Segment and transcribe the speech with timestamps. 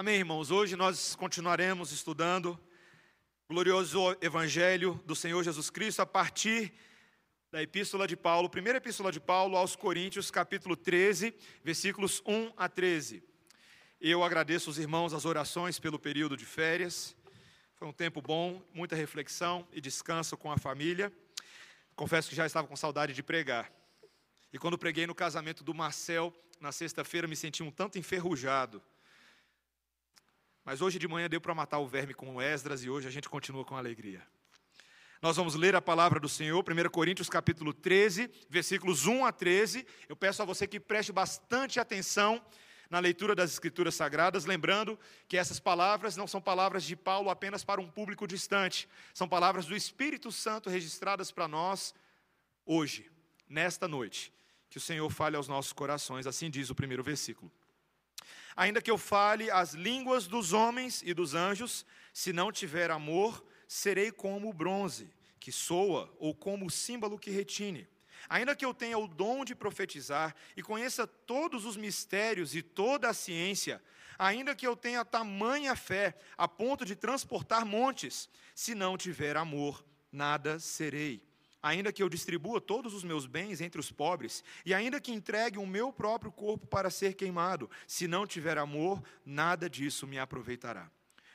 [0.00, 0.50] Amém, irmãos?
[0.50, 2.58] Hoje nós continuaremos estudando
[3.46, 6.72] o glorioso Evangelho do Senhor Jesus Cristo a partir
[7.52, 12.66] da Epístola de Paulo, primeira Epístola de Paulo aos Coríntios, capítulo 13, versículos 1 a
[12.66, 13.22] 13.
[14.00, 17.14] Eu agradeço os irmãos as orações pelo período de férias.
[17.74, 21.12] Foi um tempo bom, muita reflexão e descanso com a família.
[21.94, 23.70] Confesso que já estava com saudade de pregar.
[24.50, 28.82] E quando preguei no casamento do Marcel, na sexta-feira, me senti um tanto enferrujado.
[30.64, 33.28] Mas hoje de manhã deu para matar o verme com Esdras e hoje a gente
[33.28, 34.22] continua com alegria.
[35.22, 39.86] Nós vamos ler a palavra do Senhor, 1 Coríntios capítulo 13, versículos 1 a 13.
[40.08, 42.42] Eu peço a você que preste bastante atenção
[42.88, 44.98] na leitura das Escrituras Sagradas, lembrando
[45.28, 49.66] que essas palavras não são palavras de Paulo apenas para um público distante, são palavras
[49.66, 51.94] do Espírito Santo registradas para nós
[52.66, 53.10] hoje,
[53.48, 54.32] nesta noite.
[54.68, 57.52] Que o Senhor fale aos nossos corações, assim diz o primeiro versículo.
[58.56, 63.44] Ainda que eu fale as línguas dos homens e dos anjos, se não tiver amor,
[63.66, 67.88] serei como o bronze que soa ou como o símbolo que retine.
[68.28, 73.08] Ainda que eu tenha o dom de profetizar e conheça todos os mistérios e toda
[73.08, 73.82] a ciência,
[74.18, 79.82] ainda que eu tenha tamanha fé a ponto de transportar montes, se não tiver amor,
[80.12, 81.29] nada serei.
[81.62, 85.58] Ainda que eu distribua todos os meus bens entre os pobres, e ainda que entregue
[85.58, 90.90] o meu próprio corpo para ser queimado, se não tiver amor, nada disso me aproveitará.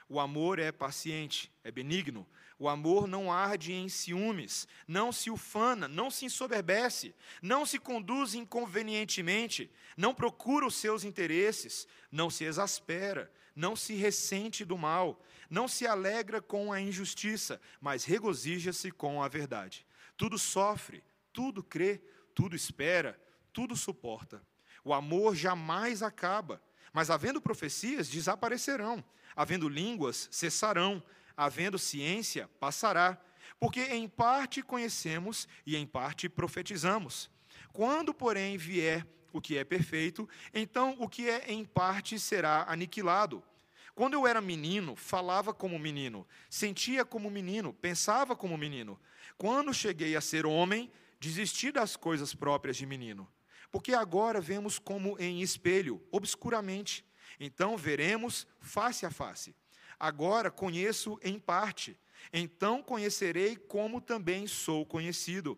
[0.07, 2.27] O amor é paciente, é benigno.
[2.57, 8.33] O amor não arde em ciúmes, não se ufana, não se ensoberbece, não se conduz
[8.33, 15.67] inconvenientemente, não procura os seus interesses, não se exaspera, não se ressente do mal, não
[15.67, 19.85] se alegra com a injustiça, mas regozija-se com a verdade.
[20.17, 22.01] Tudo sofre, tudo crê,
[22.33, 23.19] tudo espera,
[23.51, 24.41] tudo suporta.
[24.83, 26.61] O amor jamais acaba,
[26.93, 29.03] mas havendo profecias, desaparecerão
[29.35, 31.03] Havendo línguas, cessarão,
[31.35, 33.21] havendo ciência, passará.
[33.59, 37.29] Porque em parte conhecemos e em parte profetizamos.
[37.73, 43.43] Quando, porém, vier o que é perfeito, então o que é em parte será aniquilado.
[43.95, 48.99] Quando eu era menino, falava como menino, sentia como menino, pensava como menino.
[49.37, 53.25] Quando cheguei a ser homem, desisti das coisas próprias de menino.
[53.71, 57.05] Porque agora vemos como em espelho, obscuramente.
[57.39, 59.55] Então veremos face a face.
[59.97, 61.97] Agora conheço em parte,
[62.33, 65.57] então conhecerei como também sou conhecido.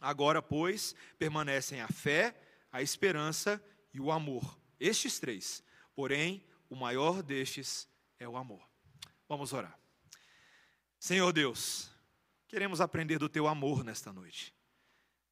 [0.00, 3.62] Agora, pois, permanecem a fé, a esperança
[3.92, 4.58] e o amor.
[4.78, 5.62] Estes três.
[5.94, 8.68] Porém, o maior destes é o amor.
[9.28, 9.78] Vamos orar.
[10.98, 11.90] Senhor Deus,
[12.46, 14.54] queremos aprender do teu amor nesta noite.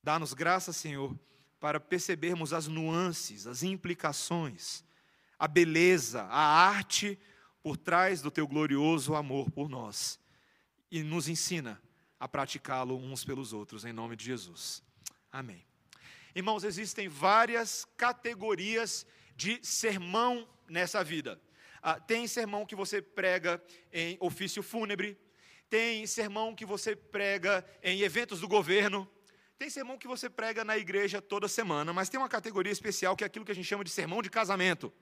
[0.03, 1.19] Dá-nos graça, Senhor,
[1.61, 4.85] para percebermos as nuances, as implicações
[5.43, 7.19] a beleza, a arte
[7.65, 10.17] por trás do teu glorioso amor por nós.
[10.89, 11.83] E nos ensina
[12.21, 14.85] a praticá-lo uns pelos outros, em nome de Jesus.
[15.33, 15.67] Amém.
[16.33, 19.05] Irmãos, existem várias categorias
[19.37, 21.41] de sermão nessa vida.
[21.83, 23.63] Ah, tem sermão que você prega
[23.93, 25.19] em ofício fúnebre,
[25.69, 29.09] tem sermão que você prega em eventos do governo,
[29.59, 33.25] tem sermão que você prega na igreja toda semana, mas tem uma categoria especial que
[33.25, 34.93] é aquilo que a gente chama de sermão de casamento.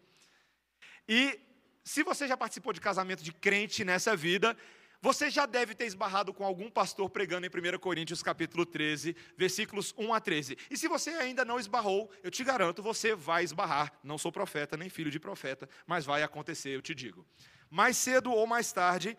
[1.09, 1.41] E
[1.85, 4.57] se você já participou de casamento de crente nessa vida,
[5.03, 9.94] você já deve ter esbarrado com algum pastor pregando em 1 Coríntios capítulo 13, versículos
[9.97, 10.59] 1 a 13.
[10.71, 13.93] E se você ainda não esbarrou, eu te garanto, você vai esbarrar.
[14.05, 17.27] Não sou profeta, nem filho de profeta, mas vai acontecer, eu te digo.
[17.71, 19.16] Mais cedo ou mais tarde,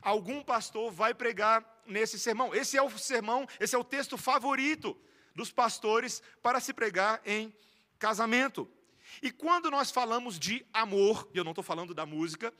[0.00, 2.54] algum pastor vai pregar nesse sermão.
[2.54, 4.96] Esse é o sermão, esse é o texto favorito
[5.34, 7.54] dos pastores para se pregar em
[7.98, 8.66] casamento.
[9.22, 12.52] E quando nós falamos de amor, e eu não estou falando da música,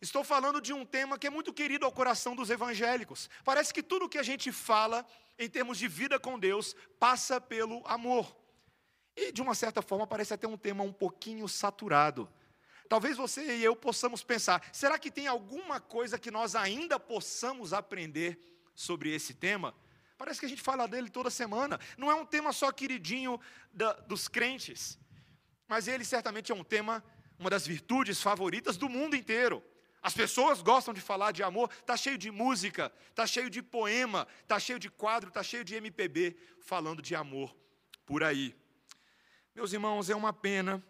[0.00, 3.28] estou falando de um tema que é muito querido ao coração dos evangélicos.
[3.44, 5.06] Parece que tudo que a gente fala
[5.38, 8.36] em termos de vida com Deus passa pelo amor.
[9.16, 12.28] E de uma certa forma parece até um tema um pouquinho saturado.
[12.88, 17.72] Talvez você e eu possamos pensar: será que tem alguma coisa que nós ainda possamos
[17.72, 18.38] aprender
[18.74, 19.74] sobre esse tema?
[20.16, 21.78] Parece que a gente fala dele toda semana.
[21.96, 23.40] Não é um tema só queridinho
[23.72, 24.98] da, dos crentes
[25.70, 27.00] mas ele certamente é um tema,
[27.38, 29.62] uma das virtudes favoritas do mundo inteiro.
[30.02, 34.26] As pessoas gostam de falar de amor, está cheio de música, está cheio de poema,
[34.42, 37.54] está cheio de quadro, está cheio de MPB falando de amor
[38.06, 38.54] por aí.
[39.54, 40.82] Meus irmãos, é uma pena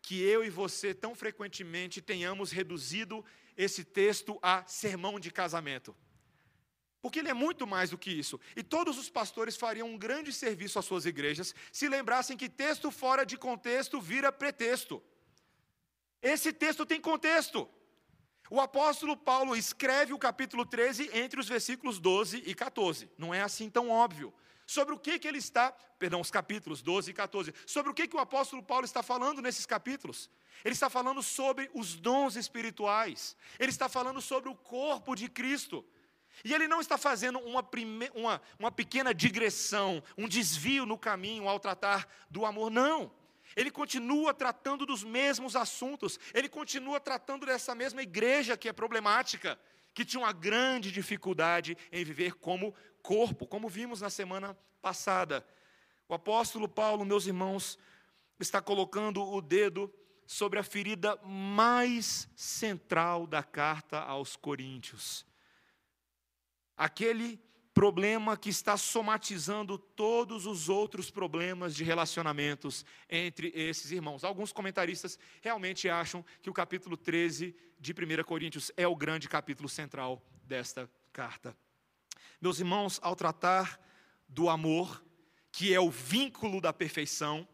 [0.00, 3.24] que eu e você tão frequentemente tenhamos reduzido
[3.56, 5.94] esse texto a sermão de casamento.
[7.02, 8.40] Porque ele é muito mais do que isso.
[8.56, 12.90] E todos os pastores fariam um grande serviço às suas igrejas se lembrassem que texto
[12.90, 15.02] fora de contexto vira pretexto.
[16.22, 17.68] Esse texto tem contexto.
[18.50, 23.10] O apóstolo Paulo escreve o capítulo 13 entre os versículos 12 e 14.
[23.16, 24.32] Não é assim tão óbvio.
[24.66, 27.54] Sobre o que, que ele está, perdão, os capítulos 12 e 14.
[27.66, 30.30] Sobre o que, que o apóstolo Paulo está falando nesses capítulos?
[30.64, 33.36] Ele está falando sobre os dons espirituais.
[33.58, 35.84] Ele está falando sobre o corpo de Cristo.
[36.42, 38.10] E ele não está fazendo uma, prime...
[38.14, 43.12] uma, uma pequena digressão, um desvio no caminho ao tratar do amor, não.
[43.56, 49.58] Ele continua tratando dos mesmos assuntos, ele continua tratando dessa mesma igreja que é problemática,
[49.92, 55.46] que tinha uma grande dificuldade em viver como corpo, como vimos na semana passada.
[56.08, 57.78] O apóstolo Paulo, meus irmãos,
[58.40, 59.92] está colocando o dedo
[60.26, 65.24] sobre a ferida mais central da carta aos Coríntios.
[66.76, 67.40] Aquele
[67.74, 74.22] problema que está somatizando todos os outros problemas de relacionamentos entre esses irmãos.
[74.22, 79.68] Alguns comentaristas realmente acham que o capítulo 13 de 1 Coríntios é o grande capítulo
[79.68, 81.54] central desta carta.
[82.40, 83.80] Meus irmãos, ao tratar
[84.28, 85.04] do amor,
[85.50, 87.46] que é o vínculo da perfeição,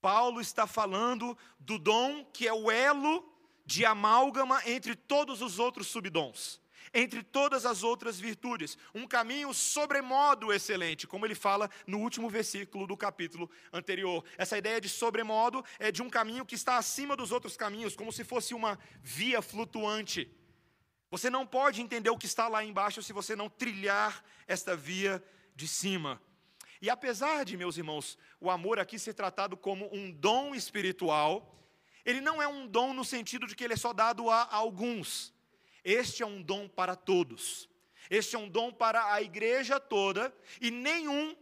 [0.00, 3.24] Paulo está falando do dom que é o elo
[3.64, 6.60] de amálgama entre todos os outros subdons
[6.92, 12.86] entre todas as outras virtudes, um caminho sobremodo excelente, como ele fala no último versículo
[12.86, 14.24] do capítulo anterior.
[14.36, 18.12] Essa ideia de sobremodo é de um caminho que está acima dos outros caminhos, como
[18.12, 20.30] se fosse uma via flutuante.
[21.10, 25.22] Você não pode entender o que está lá embaixo se você não trilhar esta via
[25.54, 26.20] de cima.
[26.80, 31.58] E apesar de, meus irmãos, o amor aqui ser tratado como um dom espiritual,
[32.04, 35.34] ele não é um dom no sentido de que ele é só dado a alguns.
[35.84, 37.68] Este é um dom para todos.
[38.10, 41.36] Este é um dom para a igreja toda e nenhum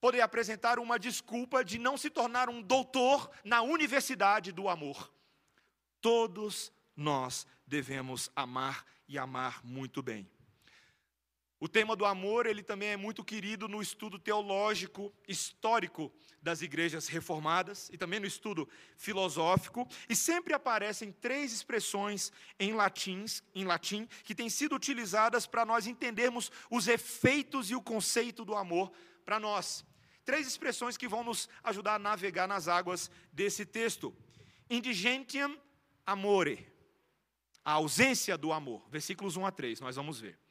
[0.00, 5.12] poderia apresentar uma desculpa de não se tornar um doutor na universidade do amor.
[6.00, 10.28] Todos nós devemos amar e amar muito bem.
[11.58, 16.12] O tema do amor, ele também é muito querido no estudo teológico histórico
[16.42, 18.68] das igrejas reformadas e também no estudo
[18.98, 22.30] filosófico, e sempre aparecem três expressões
[22.60, 23.24] em latim,
[23.54, 28.54] em latim que têm sido utilizadas para nós entendermos os efeitos e o conceito do
[28.54, 28.92] amor
[29.24, 29.82] para nós.
[30.26, 34.14] Três expressões que vão nos ajudar a navegar nas águas desse texto.
[34.68, 35.58] Indigentiam
[36.04, 36.70] amore,
[37.64, 38.86] a ausência do amor.
[38.90, 40.45] Versículos 1 a 3, nós vamos ver.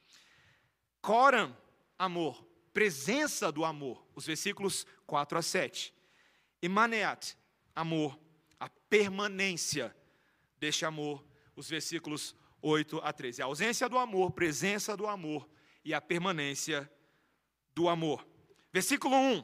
[1.05, 1.55] Coram,
[1.99, 2.43] amor,
[2.73, 5.93] presença do amor, os versículos 4 a 7.
[6.59, 7.37] E maneat,
[7.75, 8.19] amor,
[8.59, 9.95] a permanência
[10.59, 11.23] deste amor,
[11.55, 13.43] os versículos 8 a 13.
[13.43, 15.47] A ausência do amor, presença do amor
[15.83, 16.91] e a permanência
[17.75, 18.27] do amor.
[18.73, 19.43] Versículo 1.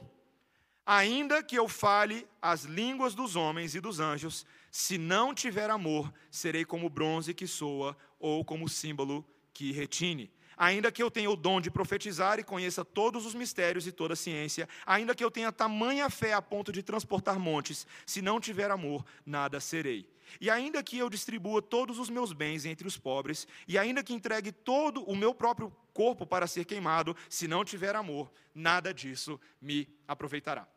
[0.84, 6.12] Ainda que eu fale as línguas dos homens e dos anjos, se não tiver amor,
[6.32, 9.24] serei como bronze que soa ou como símbolo
[9.54, 10.34] que retine.
[10.58, 14.14] Ainda que eu tenha o dom de profetizar e conheça todos os mistérios e toda
[14.14, 18.40] a ciência, ainda que eu tenha tamanha fé a ponto de transportar montes, se não
[18.40, 20.08] tiver amor, nada serei.
[20.40, 24.14] E ainda que eu distribua todos os meus bens entre os pobres, e ainda que
[24.14, 29.40] entregue todo o meu próprio corpo para ser queimado, se não tiver amor, nada disso
[29.62, 30.68] me aproveitará.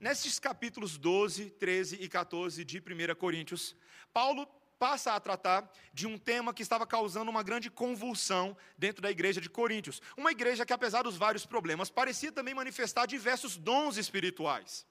[0.00, 3.74] Nesses capítulos 12, 13 e 14 de 1 Coríntios,
[4.12, 4.46] Paulo
[4.78, 9.40] passa a tratar de um tema que estava causando uma grande convulsão dentro da igreja
[9.40, 10.00] de Coríntios.
[10.16, 14.86] Uma igreja que, apesar dos vários problemas, parecia também manifestar diversos dons espirituais.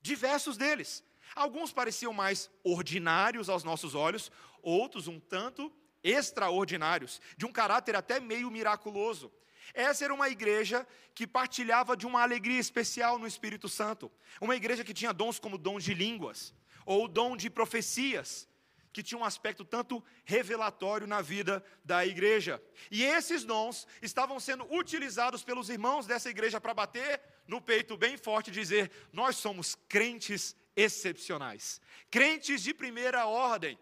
[0.00, 1.02] Diversos deles.
[1.34, 4.30] Alguns pareciam mais ordinários aos nossos olhos,
[4.62, 5.72] outros um tanto
[6.04, 9.32] extraordinários, de um caráter até meio miraculoso.
[9.72, 14.10] Essa era uma igreja que partilhava de uma alegria especial no Espírito Santo.
[14.40, 16.52] Uma igreja que tinha dons como dons de línguas,
[16.84, 18.48] ou dom de profecias,
[18.92, 22.62] que tinha um aspecto tanto revelatório na vida da igreja.
[22.90, 28.16] E esses dons estavam sendo utilizados pelos irmãos dessa igreja para bater no peito bem
[28.16, 31.80] forte e dizer: Nós somos crentes excepcionais,
[32.10, 33.78] crentes de primeira ordem.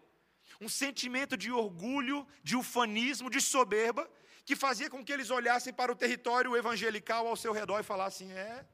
[0.59, 4.09] Um sentimento de orgulho, de ufanismo, de soberba,
[4.45, 8.31] que fazia com que eles olhassem para o território evangelical ao seu redor e falassem:
[8.31, 8.65] É,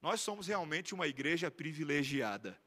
[0.00, 2.60] nós somos realmente uma igreja privilegiada.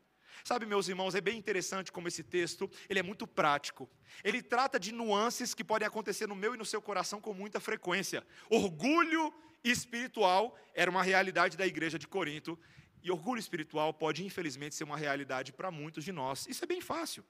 [0.43, 3.89] Sabe, meus irmãos, é bem interessante como esse texto, ele é muito prático.
[4.23, 7.59] Ele trata de nuances que podem acontecer no meu e no seu coração com muita
[7.59, 8.25] frequência.
[8.49, 12.59] Orgulho espiritual era uma realidade da igreja de Corinto,
[13.01, 16.47] e orgulho espiritual pode, infelizmente, ser uma realidade para muitos de nós.
[16.47, 17.23] Isso é bem fácil.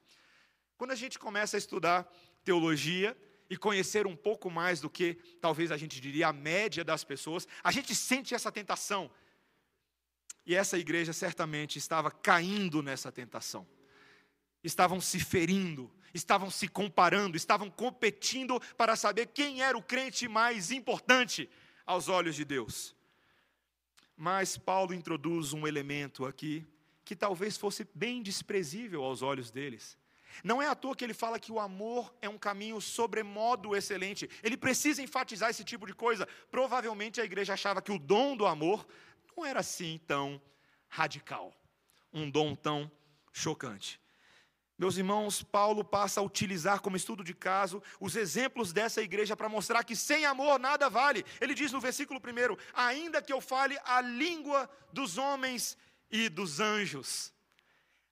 [0.78, 2.10] Quando a gente começa a estudar
[2.46, 3.16] teologia,
[3.50, 7.48] e conhecer um pouco mais do que talvez a gente diria a média das pessoas,
[7.64, 9.10] a gente sente essa tentação
[10.46, 13.68] e essa igreja certamente estava caindo nessa tentação.
[14.64, 20.72] estavam se ferindo, estavam se comparando, estavam competindo para saber quem era o crente mais
[20.72, 21.48] importante
[21.86, 22.96] aos olhos de Deus.
[24.18, 26.66] Mas Paulo introduz um elemento aqui
[27.04, 29.98] que talvez fosse bem desprezível aos olhos deles.
[30.44, 34.30] Não é à toa que ele fala que o amor é um caminho sobremodo excelente.
[34.44, 36.28] Ele precisa enfatizar esse tipo de coisa.
[36.50, 38.86] Provavelmente a igreja achava que o dom do amor
[39.36, 40.42] não era assim tão
[40.88, 41.54] radical,
[42.14, 42.90] um dom tão
[43.32, 44.00] chocante.
[44.78, 49.48] Meus irmãos, Paulo passa a utilizar como estudo de caso os exemplos dessa igreja para
[49.48, 51.26] mostrar que sem amor nada vale.
[51.40, 55.78] Ele diz no versículo 1: Ainda que eu fale a língua dos homens
[56.12, 57.34] e dos anjos.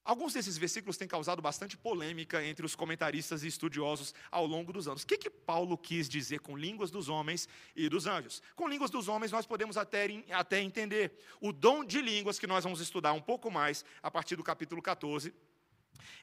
[0.05, 4.87] Alguns desses versículos têm causado bastante polêmica entre os comentaristas e estudiosos ao longo dos
[4.87, 5.03] anos.
[5.03, 8.41] O que, que Paulo quis dizer com línguas dos homens e dos anjos?
[8.53, 11.17] Com línguas dos homens, nós podemos até, até entender.
[11.39, 14.81] O dom de línguas, que nós vamos estudar um pouco mais a partir do capítulo
[14.81, 15.33] 14,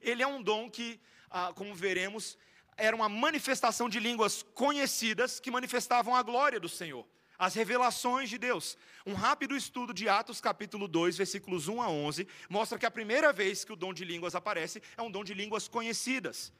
[0.02, 2.36] ele é um dom que, ah, como veremos,
[2.76, 7.06] era uma manifestação de línguas conhecidas que manifestavam a glória do Senhor,
[7.40, 8.76] as revelações de Deus.
[9.06, 13.32] Um rápido estudo de Atos, capítulo 2, versículos 1 a 11, mostra que a primeira
[13.32, 16.52] vez que o dom de línguas aparece é um dom de línguas conhecidas,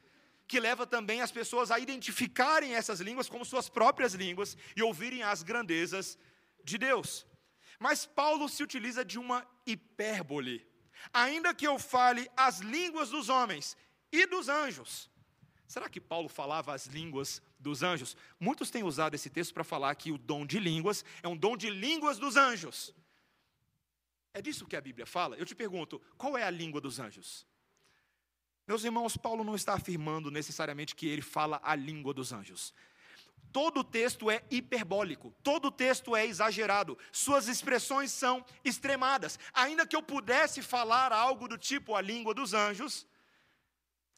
[0.49, 5.23] que leva também as pessoas a identificarem essas línguas como suas próprias línguas e ouvirem
[5.23, 6.19] as grandezas
[6.65, 7.27] de Deus.
[7.79, 10.67] Mas Paulo se utiliza de uma hipérbole
[11.13, 13.77] ainda que eu fale as línguas dos homens
[14.13, 15.11] e dos anjos.
[15.67, 18.17] Será que Paulo falava as línguas dos anjos?
[18.39, 21.57] Muitos têm usado esse texto para falar que o dom de línguas é um dom
[21.57, 22.95] de línguas dos anjos.
[24.33, 25.37] É disso que a Bíblia fala?
[25.37, 27.47] Eu te pergunto, qual é a língua dos anjos?
[28.67, 32.73] Meus irmãos, Paulo não está afirmando necessariamente que ele fala a língua dos anjos.
[33.53, 39.41] Todo texto é hiperbólico, todo texto é exagerado, suas expressões são extremadas.
[39.53, 43.09] Ainda que eu pudesse falar algo do tipo a língua dos anjos,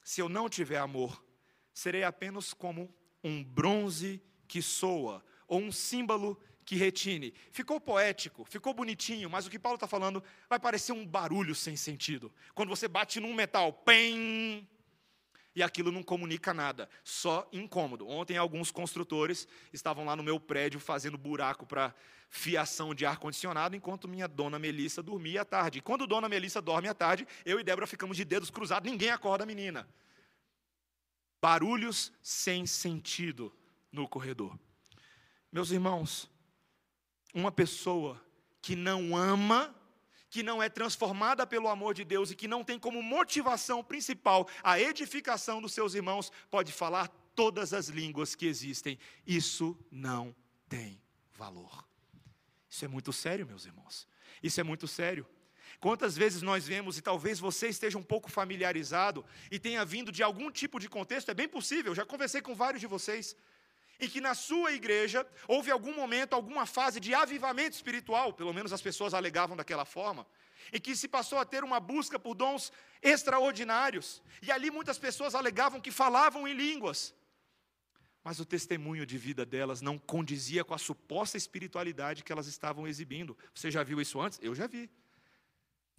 [0.03, 1.25] se eu não tiver amor,
[1.73, 7.35] serei apenas como um bronze que soa, ou um símbolo que retine.
[7.51, 11.77] Ficou poético, ficou bonitinho, mas o que Paulo está falando vai parecer um barulho sem
[11.77, 12.33] sentido.
[12.55, 14.69] Quando você bate num metal, pem,
[15.55, 18.09] e aquilo não comunica nada, só incômodo.
[18.09, 21.95] Ontem alguns construtores estavam lá no meu prédio fazendo buraco para
[22.31, 25.79] fiação de ar condicionado, enquanto minha dona Melissa dormia à tarde.
[25.79, 29.11] E quando dona Melissa dorme à tarde, eu e Débora ficamos de dedos cruzados, ninguém
[29.11, 29.87] acorda a menina.
[31.43, 33.53] Barulhos sem sentido
[33.91, 34.57] no corredor.
[35.51, 36.31] Meus irmãos,
[37.35, 38.19] uma pessoa
[38.63, 39.75] que não ama
[40.31, 44.49] que não é transformada pelo amor de Deus e que não tem como motivação principal
[44.63, 48.99] a edificação dos seus irmãos, pode falar todas as línguas que existem.
[49.27, 50.35] Isso não
[50.71, 50.99] tem
[51.35, 51.87] valor.
[52.67, 54.09] Isso é muito sério, meus irmãos.
[54.43, 55.27] Isso é muito sério.
[55.83, 60.23] Quantas vezes nós vemos, e talvez você esteja um pouco familiarizado e tenha vindo de
[60.23, 63.35] algum tipo de contexto, é bem possível, já conversei com vários de vocês
[63.99, 68.73] em que na sua igreja houve algum momento, alguma fase de avivamento espiritual, pelo menos
[68.73, 70.25] as pessoas alegavam daquela forma,
[70.73, 72.73] em que se passou a ter uma busca por dons
[73.03, 77.13] extraordinários, e ali muitas pessoas alegavam que falavam em línguas,
[78.23, 82.87] mas o testemunho de vida delas não condizia com a suposta espiritualidade que elas estavam
[82.87, 83.37] exibindo.
[83.53, 84.39] Você já viu isso antes?
[84.41, 84.89] Eu já vi.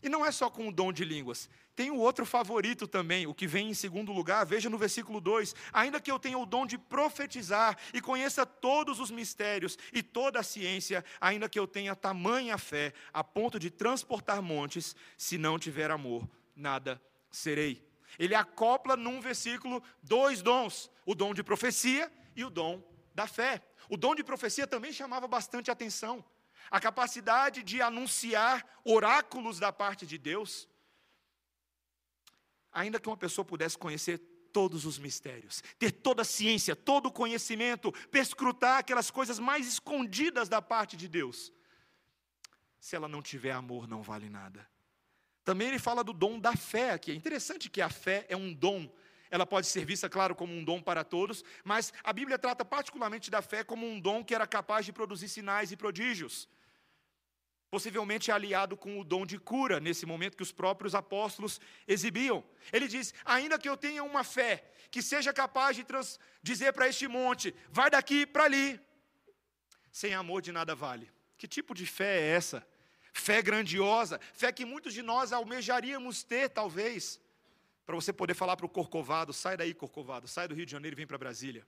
[0.04, 1.50] E não é só com o dom de línguas.
[1.74, 5.56] Tem o outro favorito também, o que vem em segundo lugar, veja no versículo 2:
[5.72, 10.42] Ainda que eu tenha o dom de profetizar e conheça todos os mistérios e toda
[10.42, 15.58] a ciência, ainda que eu tenha tamanha fé a ponto de transportar montes, se não
[15.58, 17.88] tiver amor, nada serei.
[18.20, 22.84] Ele acopla num versículo dois dons: o dom de profecia e o dom
[23.16, 23.62] da fé.
[23.90, 26.24] O dom de profecia também chamava bastante atenção
[26.70, 30.68] a capacidade de anunciar oráculos da parte de Deus.
[32.72, 34.20] Ainda que uma pessoa pudesse conhecer
[34.52, 40.48] todos os mistérios, ter toda a ciência, todo o conhecimento, perscrutar aquelas coisas mais escondidas
[40.48, 41.52] da parte de Deus,
[42.80, 44.68] se ela não tiver amor, não vale nada.
[45.44, 47.12] Também ele fala do dom da fé aqui.
[47.12, 48.90] É interessante que a fé é um dom.
[49.34, 53.32] Ela pode ser vista, claro, como um dom para todos, mas a Bíblia trata particularmente
[53.32, 56.48] da fé como um dom que era capaz de produzir sinais e prodígios
[57.72, 62.44] possivelmente aliado com o dom de cura, nesse momento que os próprios apóstolos exibiam.
[62.72, 66.88] Ele diz: ainda que eu tenha uma fé que seja capaz de trans, dizer para
[66.88, 68.80] este monte, vai daqui para ali,
[69.92, 71.10] sem amor de nada vale.
[71.36, 72.64] Que tipo de fé é essa?
[73.12, 77.20] Fé grandiosa, fé que muitos de nós almejaríamos ter, talvez,
[77.86, 80.96] para você poder falar para o Corcovado: sai daí, Corcovado, sai do Rio de Janeiro
[80.96, 81.66] e vem para Brasília.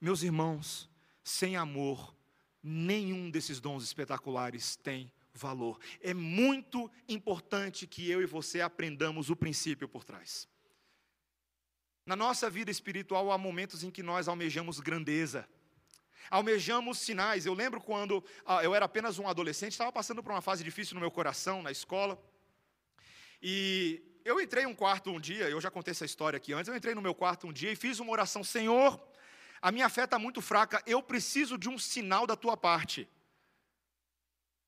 [0.00, 0.88] Meus irmãos,
[1.22, 2.14] sem amor,
[2.62, 5.78] nenhum desses dons espetaculares tem valor.
[6.00, 10.48] É muito importante que eu e você aprendamos o princípio por trás.
[12.04, 15.48] Na nossa vida espiritual há momentos em que nós almejamos grandeza,
[16.30, 17.46] almejamos sinais.
[17.46, 20.94] Eu lembro quando ah, eu era apenas um adolescente, estava passando por uma fase difícil
[20.94, 22.20] no meu coração, na escola,
[23.42, 26.68] e eu entrei em um quarto um dia, eu já contei essa história aqui antes,
[26.68, 29.00] eu entrei no meu quarto um dia e fiz uma oração, Senhor,
[29.60, 33.08] a minha fé está muito fraca, eu preciso de um sinal da tua parte.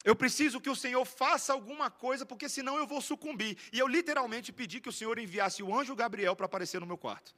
[0.05, 3.57] Eu preciso que o Senhor faça alguma coisa, porque senão eu vou sucumbir.
[3.73, 6.99] E eu literalmente pedi que o Senhor enviasse o anjo Gabriel para aparecer no meu
[6.99, 7.35] quarto.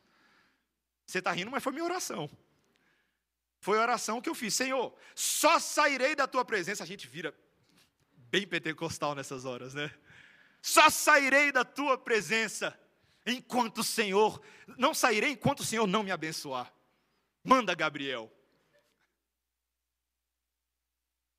[1.05, 2.31] Você está rindo, mas foi minha oração.
[3.61, 4.55] Foi a oração que eu fiz.
[4.55, 6.83] Senhor, só sairei da tua presença.
[6.83, 7.35] A gente vira
[8.17, 9.93] bem pentecostal nessas horas, né?
[10.65, 12.75] Só sairei da tua presença
[13.27, 14.41] enquanto o Senhor,
[14.79, 16.73] não sairei enquanto o Senhor não me abençoar.
[17.45, 18.33] Manda Gabriel.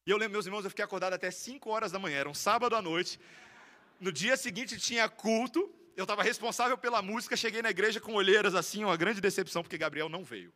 [0.06, 2.36] E eu lembro, meus irmãos, eu fiquei acordado até 5 horas da manhã, era um
[2.36, 3.20] sábado à noite.
[4.00, 8.54] No dia seguinte tinha culto, eu estava responsável pela música, cheguei na igreja com olheiras
[8.54, 10.54] assim, uma grande decepção, porque Gabriel não veio.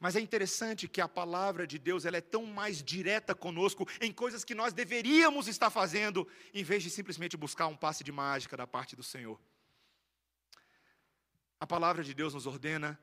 [0.00, 4.12] Mas é interessante que a palavra de Deus ela é tão mais direta conosco em
[4.12, 8.56] coisas que nós deveríamos estar fazendo, em vez de simplesmente buscar um passe de mágica
[8.56, 9.40] da parte do Senhor.
[11.58, 12.98] A palavra de Deus nos ordena: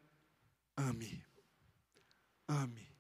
[0.77, 1.25] ame
[2.47, 2.92] ame.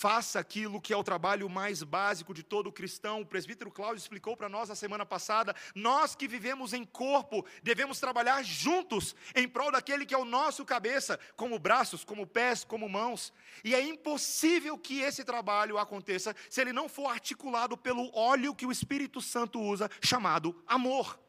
[0.00, 3.20] Faça aquilo que é o trabalho mais básico de todo cristão.
[3.20, 5.54] O presbítero Cláudio explicou para nós na semana passada.
[5.74, 10.64] Nós que vivemos em corpo, devemos trabalhar juntos em prol daquele que é o nosso
[10.64, 13.30] cabeça, como braços, como pés, como mãos.
[13.62, 18.64] E é impossível que esse trabalho aconteça se ele não for articulado pelo óleo que
[18.64, 21.20] o Espírito Santo usa, chamado amor.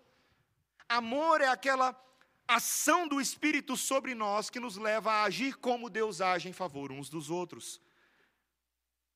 [0.88, 1.94] Amor é aquela
[2.48, 6.90] ação do Espírito sobre nós que nos leva a agir como Deus age em favor
[6.90, 7.82] uns dos outros.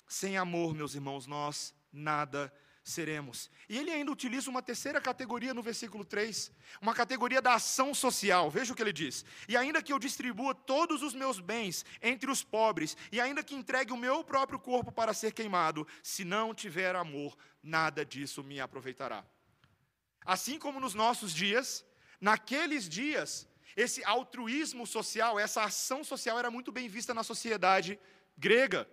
[0.07, 3.50] Sem amor, meus irmãos, nós nada seremos.
[3.67, 8.50] E ele ainda utiliza uma terceira categoria no versículo 3, uma categoria da ação social.
[8.51, 12.29] Veja o que ele diz: E ainda que eu distribua todos os meus bens entre
[12.29, 16.53] os pobres, e ainda que entregue o meu próprio corpo para ser queimado, se não
[16.53, 19.25] tiver amor, nada disso me aproveitará.
[20.24, 21.85] Assim como nos nossos dias,
[22.20, 28.00] Naqueles dias, esse altruísmo social, essa ação social era muito bem vista na sociedade
[28.37, 28.89] grega.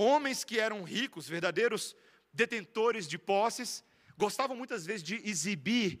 [0.00, 1.96] Homens que eram ricos, verdadeiros
[2.32, 3.82] detentores de posses,
[4.16, 6.00] gostavam muitas vezes de exibir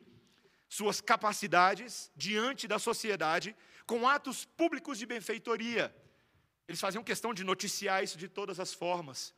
[0.68, 5.92] suas capacidades diante da sociedade com atos públicos de benfeitoria.
[6.68, 9.34] Eles faziam questão de noticiar isso de todas as formas.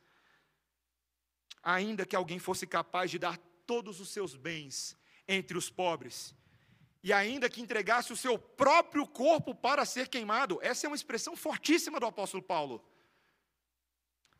[1.63, 4.95] Ainda que alguém fosse capaz de dar todos os seus bens
[5.27, 6.35] entre os pobres,
[7.03, 10.59] e ainda que entregasse o seu próprio corpo para ser queimado.
[10.61, 12.90] Essa é uma expressão fortíssima do apóstolo Paulo.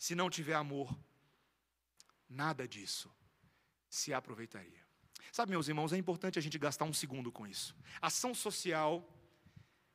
[0.01, 0.89] Se não tiver amor,
[2.27, 3.07] nada disso
[3.87, 4.81] se aproveitaria.
[5.31, 7.75] Sabe, meus irmãos, é importante a gente gastar um segundo com isso.
[8.01, 9.07] Ação social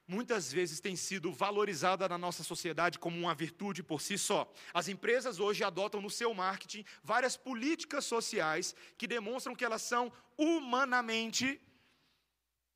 [0.07, 4.49] muitas vezes tem sido valorizada na nossa sociedade como uma virtude por si só.
[4.73, 10.13] As empresas hoje adotam no seu marketing várias políticas sociais que demonstram que elas são
[10.39, 11.61] humanamente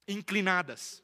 [0.09, 1.01] inclinadas.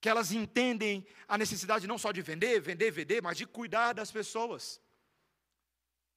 [0.00, 4.10] Que elas entendem a necessidade não só de vender, vender, vender, mas de cuidar das
[4.10, 4.80] pessoas.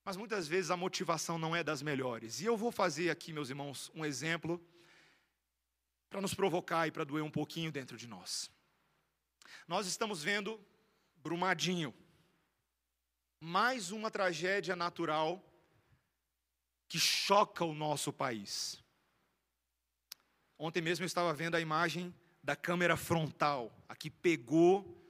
[0.05, 2.39] Mas muitas vezes a motivação não é das melhores.
[2.39, 4.63] E eu vou fazer aqui, meus irmãos, um exemplo
[6.11, 8.51] para nos provocar e para doer um pouquinho dentro de nós.
[9.67, 10.63] Nós estamos vendo
[11.17, 11.91] Brumadinho,
[13.39, 15.43] mais uma tragédia natural
[16.87, 18.79] que choca o nosso país.
[20.57, 22.13] Ontem mesmo eu estava vendo a imagem
[22.43, 25.04] da câmera frontal, a que pegou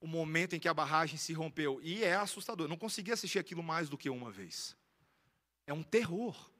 [0.00, 1.80] o momento em que a barragem se rompeu.
[1.82, 2.66] E é assustador.
[2.66, 4.76] Eu não consegui assistir aquilo mais do que uma vez.
[5.66, 6.50] É um terror.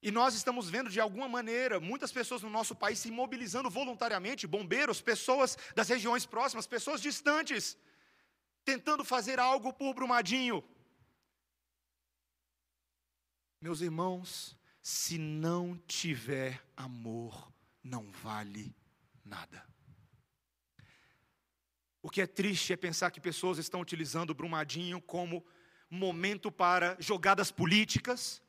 [0.00, 4.46] E nós estamos vendo de alguma maneira muitas pessoas no nosso país se mobilizando voluntariamente,
[4.46, 7.76] bombeiros, pessoas das regiões próximas, pessoas distantes,
[8.64, 10.62] tentando fazer algo por Brumadinho.
[13.60, 18.72] Meus irmãos, se não tiver amor, não vale
[19.24, 19.66] nada.
[22.00, 25.44] O que é triste é pensar que pessoas estão utilizando o Brumadinho como
[25.90, 28.42] momento para jogadas políticas,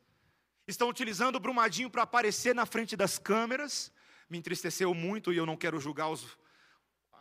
[0.68, 3.92] estão utilizando o Brumadinho para aparecer na frente das câmeras.
[4.30, 6.38] Me entristeceu muito e eu não quero julgar os,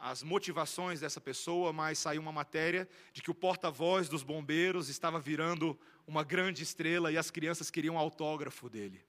[0.00, 5.18] as motivações dessa pessoa, mas saiu uma matéria de que o porta-voz dos bombeiros estava
[5.18, 9.02] virando uma grande estrela e as crianças queriam autógrafo dele.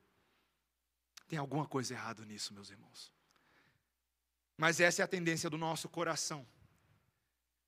[1.28, 3.12] Tem alguma coisa errada nisso, meus irmãos.
[4.58, 6.46] Mas essa é a tendência do nosso coração.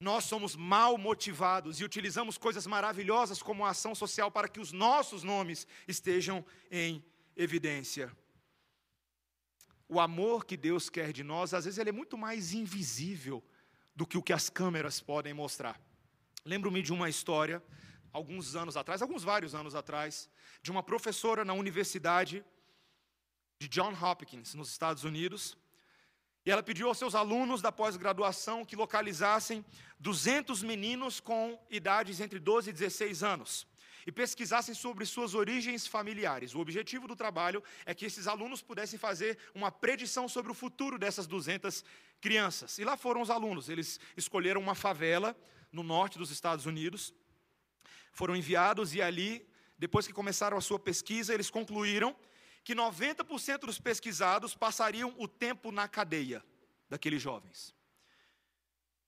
[0.01, 5.21] Nós somos mal motivados e utilizamos coisas maravilhosas como ação social para que os nossos
[5.21, 8.11] nomes estejam em evidência.
[9.87, 13.43] O amor que Deus quer de nós, às vezes, ele é muito mais invisível
[13.95, 15.79] do que o que as câmeras podem mostrar.
[16.43, 17.63] Lembro-me de uma história,
[18.11, 20.27] alguns anos atrás, alguns vários anos atrás,
[20.63, 22.43] de uma professora na universidade
[23.59, 25.55] de John Hopkins, nos Estados Unidos,
[26.45, 29.63] e ela pediu aos seus alunos da pós-graduação que localizassem
[29.99, 33.67] 200 meninos com idades entre 12 e 16 anos
[34.06, 36.56] e pesquisassem sobre suas origens familiares.
[36.56, 40.97] O objetivo do trabalho é que esses alunos pudessem fazer uma predição sobre o futuro
[40.97, 41.84] dessas 200
[42.19, 42.80] crianças.
[42.80, 45.36] E lá foram os alunos, eles escolheram uma favela
[45.71, 47.13] no norte dos Estados Unidos,
[48.12, 52.15] foram enviados e ali, depois que começaram a sua pesquisa, eles concluíram
[52.63, 56.43] que 90% dos pesquisados passariam o tempo na cadeia
[56.89, 57.74] daqueles jovens.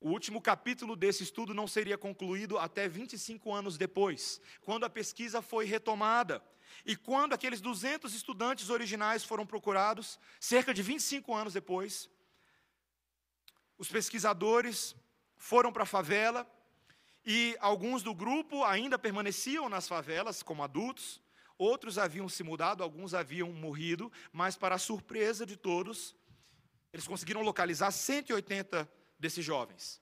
[0.04, 5.42] O último capítulo desse estudo não seria concluído até 25 anos depois, quando a pesquisa
[5.42, 6.44] foi retomada.
[6.86, 12.10] E quando aqueles 200 estudantes originais foram procurados, cerca de 25 anos depois,
[13.78, 14.94] os pesquisadores
[15.38, 16.46] foram para a favela
[17.26, 21.22] e alguns do grupo ainda permaneciam nas favelas como adultos,
[21.58, 26.16] Outros haviam se mudado, alguns haviam morrido, mas, para a surpresa de todos,
[26.92, 28.89] eles conseguiram localizar 180
[29.20, 30.02] desses jovens.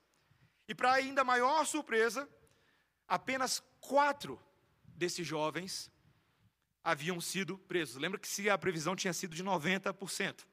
[0.68, 2.28] E, para ainda maior surpresa,
[3.08, 4.42] apenas quatro
[4.84, 5.92] desses jovens
[6.84, 7.98] haviam sido presos.
[7.98, 10.46] Lembra que se a previsão tinha sido de 90%.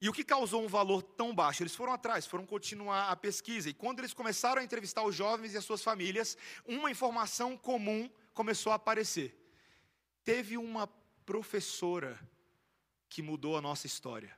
[0.00, 1.62] E o que causou um valor tão baixo?
[1.62, 3.70] Eles foram atrás, foram continuar a pesquisa.
[3.70, 8.10] E quando eles começaram a entrevistar os jovens e as suas famílias, uma informação comum
[8.32, 9.38] começou a aparecer.
[10.24, 10.86] Teve uma
[11.24, 12.18] professora
[13.08, 14.36] que mudou a nossa história.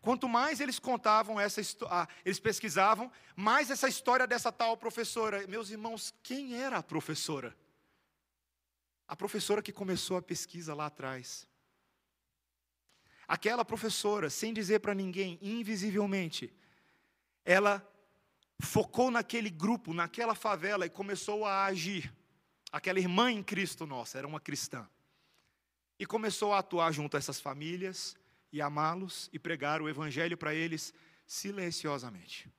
[0.00, 5.46] Quanto mais eles contavam essa história, eles pesquisavam, mais essa história dessa tal professora.
[5.46, 7.56] Meus irmãos, quem era a professora?
[9.06, 11.46] A professora que começou a pesquisa lá atrás.
[13.28, 16.52] Aquela professora, sem dizer para ninguém, invisivelmente,
[17.44, 17.86] ela
[18.60, 22.12] focou naquele grupo, naquela favela e começou a agir
[22.72, 24.88] aquela irmã em Cristo nossa, era uma cristã.
[25.98, 28.16] E começou a atuar junto a essas famílias
[28.50, 30.92] e amá-los e pregar o evangelho para eles
[31.26, 32.50] silenciosamente.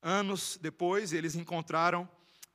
[0.00, 2.08] Anos depois, eles encontraram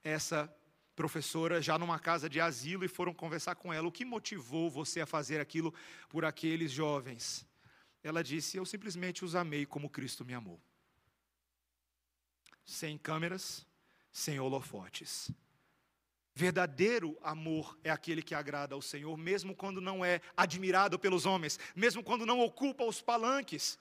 [0.03, 0.53] essa
[0.95, 3.87] professora já numa casa de asilo e foram conversar com ela.
[3.87, 5.73] O que motivou você a fazer aquilo
[6.09, 7.45] por aqueles jovens?
[8.03, 10.59] Ela disse: Eu simplesmente os amei como Cristo me amou.
[12.65, 13.65] Sem câmeras,
[14.11, 15.31] sem holofotes.
[16.37, 21.59] Verdadeiro amor é aquele que agrada ao Senhor, mesmo quando não é admirado pelos homens,
[21.75, 23.79] mesmo quando não ocupa os palanques,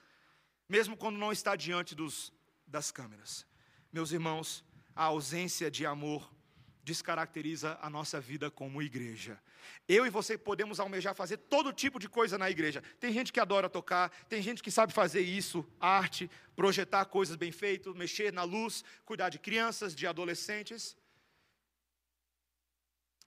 [0.67, 2.33] mesmo quando não está diante dos,
[2.67, 3.47] das câmeras.
[3.93, 4.65] Meus irmãos,
[4.95, 6.35] a ausência de amor
[6.83, 9.39] descaracteriza a nossa vida como igreja.
[9.87, 12.83] Eu e você podemos almejar fazer todo tipo de coisa na igreja.
[12.99, 17.53] Tem gente que adora tocar, tem gente que sabe fazer isso, arte, projetar coisas bem
[17.53, 20.97] feitas, mexer na luz, cuidar de crianças, de adolescentes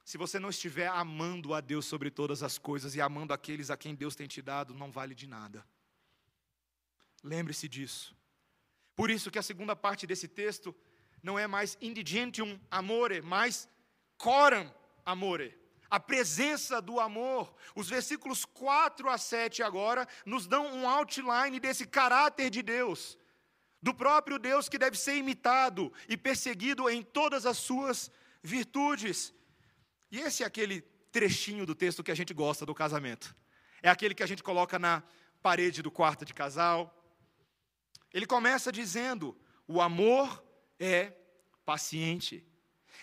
[0.10, 3.78] se você não estiver amando a Deus sobre todas as coisas e amando aqueles a
[3.78, 5.64] quem Deus tem te dado, não vale de nada.
[7.24, 8.18] Lembre-se disso.
[8.96, 10.76] Por isso que a segunda parte desse texto
[11.22, 13.70] não é mais indigentium amore, mas
[14.18, 14.74] coram
[15.06, 15.56] amore.
[15.92, 17.56] A presença do amor.
[17.76, 23.16] Os versículos 4 a 7 agora nos dão um outline desse caráter de Deus,
[23.80, 29.38] do próprio Deus que deve ser imitado e perseguido em todas as suas virtudes.
[30.12, 33.36] E esse é aquele trechinho do texto que a gente gosta do casamento.
[33.82, 35.04] É aquele que a gente coloca na
[35.42, 36.94] parede do quarto de casal.
[38.14, 40.44] Ele começa dizendo: o amor
[40.80, 41.14] é
[41.66, 42.46] paciente.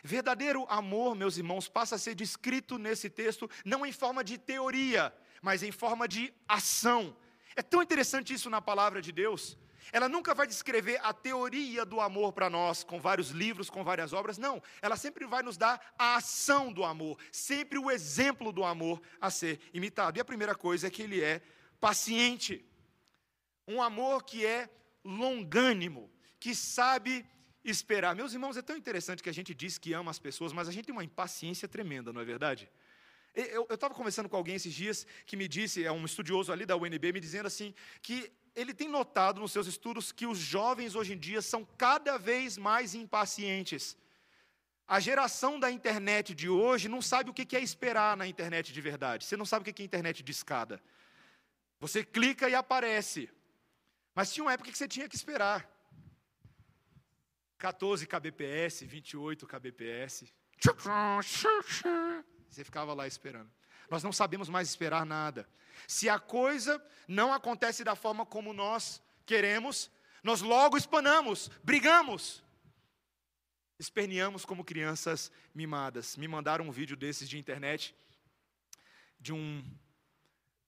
[0.02, 5.14] Verdadeiro amor, meus irmãos, passa a ser descrito nesse texto não em forma de teoria,
[5.40, 7.16] mas em forma de ação.
[7.54, 9.56] É tão interessante isso na palavra de Deus,
[9.92, 14.12] ela nunca vai descrever a teoria do amor para nós, com vários livros, com várias
[14.12, 14.62] obras, não.
[14.82, 19.30] Ela sempre vai nos dar a ação do amor, sempre o exemplo do amor a
[19.30, 20.18] ser imitado.
[20.18, 21.40] E a primeira coisa é que ele é
[21.80, 22.64] paciente.
[23.66, 24.68] Um amor que é
[25.04, 27.26] longânimo, que sabe
[27.64, 28.14] esperar.
[28.14, 30.72] Meus irmãos, é tão interessante que a gente diz que ama as pessoas, mas a
[30.72, 32.70] gente tem uma impaciência tremenda, não é verdade?
[33.34, 36.74] Eu estava conversando com alguém esses dias que me disse, é um estudioso ali da
[36.74, 41.12] UNB, me dizendo assim, que ele tem notado nos seus estudos que os jovens hoje
[41.12, 43.96] em dia são cada vez mais impacientes.
[44.88, 48.80] A geração da internet de hoje não sabe o que é esperar na internet de
[48.80, 49.26] verdade.
[49.26, 50.82] Você não sabe o que é internet de escada.
[51.78, 53.28] Você clica e aparece.
[54.14, 55.68] Mas tinha uma época que você tinha que esperar.
[57.58, 60.32] 14 kbps, 28 kbps.
[62.48, 63.50] Você ficava lá esperando.
[63.90, 65.48] Nós não sabemos mais esperar nada.
[65.86, 69.90] Se a coisa não acontece da forma como nós queremos,
[70.22, 72.42] nós logo espanamos, brigamos,
[73.78, 76.16] esperneamos como crianças mimadas.
[76.16, 77.94] Me mandaram um vídeo desses de internet
[79.20, 79.64] de um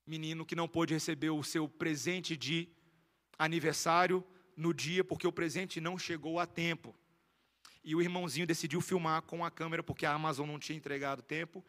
[0.05, 2.67] menino que não pôde receber o seu presente de
[3.37, 6.95] aniversário no dia porque o presente não chegou a tempo.
[7.83, 11.65] E o irmãozinho decidiu filmar com a câmera porque a Amazon não tinha entregado tempo.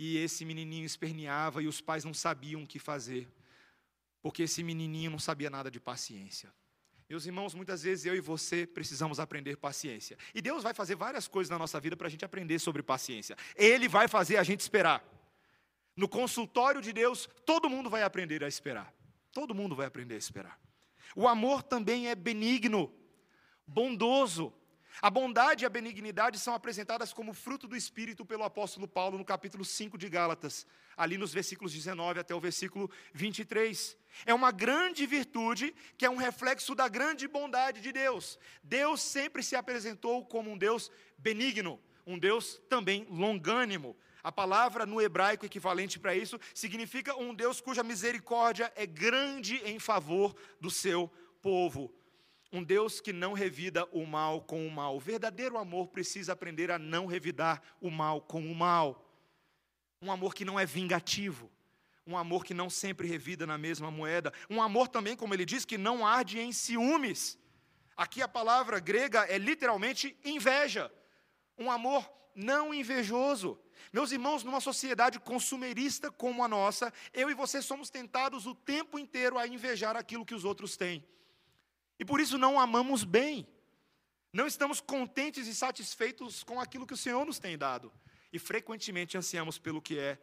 [0.00, 3.28] E esse menininho esperneava e os pais não sabiam o que fazer,
[4.22, 6.54] porque esse menininho não sabia nada de paciência.
[7.10, 10.16] Meus irmãos, muitas vezes eu e você precisamos aprender paciência.
[10.32, 13.36] E Deus vai fazer várias coisas na nossa vida para a gente aprender sobre paciência.
[13.56, 15.02] Ele vai fazer a gente esperar.
[15.96, 18.94] No consultório de Deus, todo mundo vai aprender a esperar.
[19.32, 20.60] Todo mundo vai aprender a esperar.
[21.16, 22.94] O amor também é benigno,
[23.66, 24.52] bondoso.
[25.00, 29.24] A bondade e a benignidade são apresentadas como fruto do Espírito pelo apóstolo Paulo no
[29.24, 33.96] capítulo 5 de Gálatas, ali nos versículos 19 até o versículo 23.
[34.26, 38.40] É uma grande virtude que é um reflexo da grande bondade de Deus.
[38.60, 43.96] Deus sempre se apresentou como um Deus benigno, um Deus também longânimo.
[44.20, 49.78] A palavra no hebraico equivalente para isso significa um Deus cuja misericórdia é grande em
[49.78, 51.08] favor do seu
[51.40, 51.94] povo.
[52.52, 54.96] Um Deus que não revida o mal com o mal.
[54.96, 59.04] O verdadeiro amor precisa aprender a não revidar o mal com o mal.
[60.00, 61.50] Um amor que não é vingativo.
[62.06, 64.32] Um amor que não sempre revida na mesma moeda.
[64.48, 67.38] Um amor também, como ele diz, que não arde em ciúmes.
[67.94, 70.90] Aqui a palavra grega é literalmente inveja.
[71.58, 73.60] Um amor não invejoso.
[73.92, 78.98] Meus irmãos, numa sociedade consumerista como a nossa, eu e você somos tentados o tempo
[78.98, 81.04] inteiro a invejar aquilo que os outros têm.
[81.98, 83.46] E por isso não amamos bem.
[84.32, 87.92] Não estamos contentes e satisfeitos com aquilo que o Senhor nos tem dado.
[88.32, 90.18] E frequentemente ansiamos pelo que é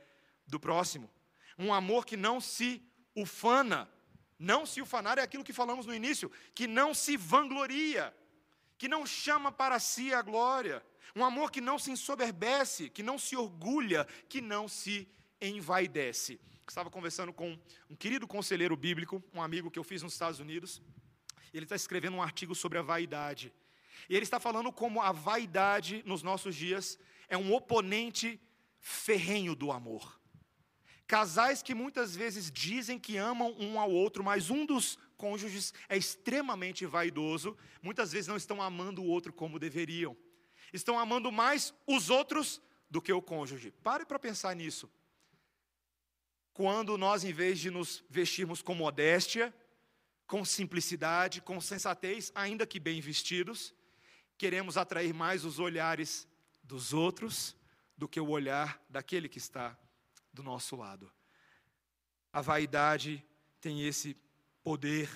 [0.48, 1.10] do próximo.
[1.58, 2.82] Um amor que não se
[3.16, 3.90] ufana.
[4.38, 8.14] Não se ufanar é aquilo que falamos no início, que não se vangloria,
[8.78, 10.84] que não chama para si a glória.
[11.16, 15.08] Um amor que não se ensoberbece, que não se orgulha, que não se
[15.40, 16.40] envaidece.
[16.68, 17.58] Estava conversando com
[17.90, 20.82] um querido conselheiro bíblico, um amigo que eu fiz nos Estados Unidos.
[21.58, 23.54] Ele está escrevendo um artigo sobre a vaidade.
[24.10, 28.40] E ele está falando como a vaidade, nos nossos dias, é um oponente
[28.80, 30.20] ferrenho do amor.
[31.08, 35.96] Casais que muitas vezes dizem que amam um ao outro, mas um dos cônjuges é
[35.96, 40.18] extremamente vaidoso, muitas vezes não estão amando o outro como deveriam.
[40.74, 43.72] Estão amando mais os outros do que o cônjuge.
[43.84, 44.92] Pare para pensar nisso.
[46.54, 49.54] Quando nós, em vez de nos vestirmos com modéstia,
[50.28, 53.74] com simplicidade, com sensatez, ainda que bem vestidos,
[54.38, 56.28] queremos atrair mais os olhares
[56.64, 57.56] dos outros
[57.98, 59.78] do que o olhar daquele que está
[60.34, 61.12] do nosso lado.
[62.34, 63.24] A vaidade
[63.62, 64.16] tem esse
[64.64, 65.10] poder.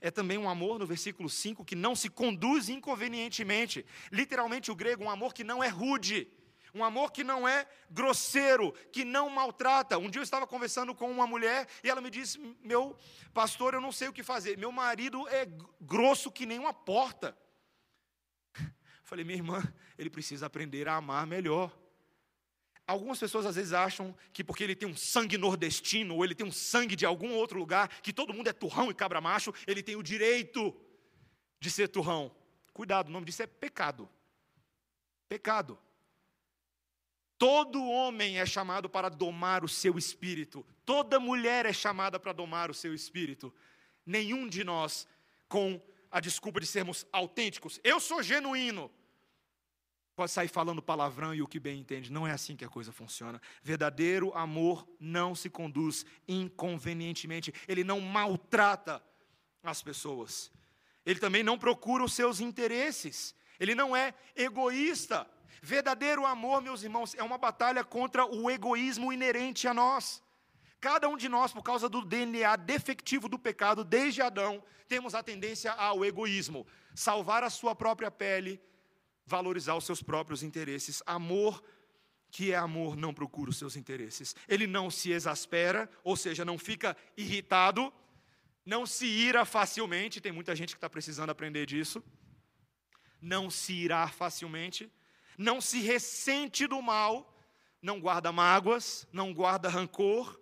[0.00, 3.86] É também um amor, no versículo 5, que não se conduz inconvenientemente.
[4.10, 6.28] Literalmente, o grego, um amor que não é rude
[6.74, 9.98] um amor que não é grosseiro, que não maltrata.
[9.98, 12.96] Um dia eu estava conversando com uma mulher e ela me disse: Meu
[13.32, 14.56] pastor, eu não sei o que fazer.
[14.56, 15.46] Meu marido é
[15.80, 17.36] grosso que nem uma porta.
[19.04, 19.62] Falei, minha irmã,
[19.98, 21.76] ele precisa aprender a amar melhor.
[22.86, 26.44] Algumas pessoas às vezes acham que porque ele tem um sangue nordestino ou ele tem
[26.44, 29.80] um sangue de algum outro lugar, que todo mundo é turrão e cabra macho, ele
[29.80, 30.74] tem o direito
[31.60, 32.34] de ser turrão.
[32.72, 34.08] Cuidado, o nome disso é pecado.
[35.28, 35.78] Pecado.
[37.40, 40.62] Todo homem é chamado para domar o seu espírito.
[40.84, 43.50] Toda mulher é chamada para domar o seu espírito.
[44.04, 45.08] Nenhum de nós,
[45.48, 48.90] com a desculpa de sermos autênticos, eu sou genuíno,
[50.14, 52.12] pode sair falando palavrão e o que bem entende.
[52.12, 53.40] Não é assim que a coisa funciona.
[53.62, 59.02] Verdadeiro amor não se conduz inconvenientemente, ele não maltrata
[59.62, 60.52] as pessoas.
[61.06, 63.34] Ele também não procura os seus interesses.
[63.58, 65.26] Ele não é egoísta.
[65.62, 70.22] Verdadeiro amor, meus irmãos, é uma batalha contra o egoísmo inerente a nós.
[70.80, 75.22] Cada um de nós, por causa do DNA defectivo do pecado, desde Adão, temos a
[75.22, 78.60] tendência ao egoísmo, salvar a sua própria pele,
[79.26, 81.02] valorizar os seus próprios interesses.
[81.04, 81.62] Amor
[82.30, 84.34] que é amor não procura os seus interesses.
[84.48, 87.92] Ele não se exaspera, ou seja, não fica irritado,
[88.64, 90.20] não se ira facilmente.
[90.20, 92.02] Tem muita gente que está precisando aprender disso.
[93.20, 94.90] Não se irá facilmente
[95.40, 97.34] não se ressente do mal,
[97.80, 100.38] não guarda mágoas, não guarda rancor,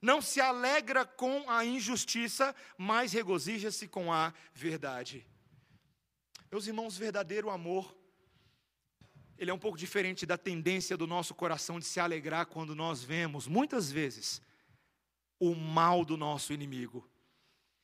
[0.00, 5.24] não se alegra com a injustiça, mas regozija-se com a verdade.
[6.50, 7.96] Meus irmãos, verdadeiro amor,
[9.38, 13.00] ele é um pouco diferente da tendência do nosso coração de se alegrar quando nós
[13.00, 14.42] vemos, muitas vezes,
[15.38, 17.08] o mal do nosso inimigo.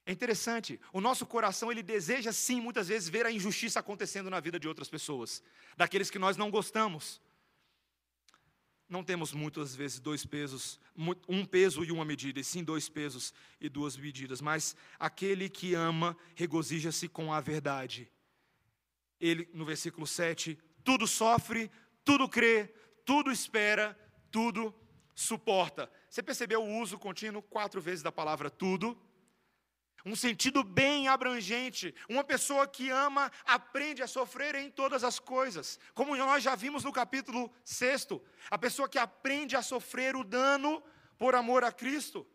[0.08, 4.40] É interessante, o nosso coração ele deseja sim muitas vezes ver a injustiça acontecendo na
[4.40, 5.42] vida de outras pessoas,
[5.76, 7.20] daqueles que nós não gostamos.
[8.88, 10.80] Não temos muitas vezes dois pesos,
[11.28, 15.74] um peso e uma medida, e sim dois pesos e duas medidas, mas aquele que
[15.74, 18.10] ama regozija-se com a verdade.
[19.20, 21.70] Ele, no versículo 7, tudo sofre,
[22.02, 23.94] tudo crê, tudo espera,
[24.30, 24.74] tudo
[25.14, 25.92] suporta.
[26.08, 28.98] Você percebeu o uso contínuo quatro vezes da palavra tudo?
[30.04, 31.94] Um sentido bem abrangente.
[32.08, 35.78] Uma pessoa que ama aprende a sofrer em todas as coisas.
[35.94, 38.08] Como nós já vimos no capítulo 6,
[38.50, 40.82] a pessoa que aprende a sofrer o dano
[41.18, 42.26] por amor a Cristo.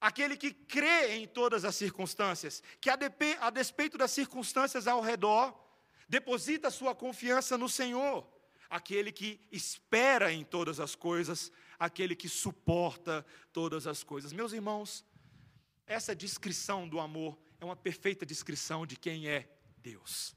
[0.00, 5.58] Aquele que crê em todas as circunstâncias, que a, despeito das circunstâncias ao redor,
[6.08, 8.28] deposita sua confiança no Senhor.
[8.68, 14.32] Aquele que espera em todas as coisas, aquele que suporta todas as coisas.
[14.32, 15.04] Meus irmãos,
[15.86, 20.34] essa descrição do amor é uma perfeita descrição de quem é Deus.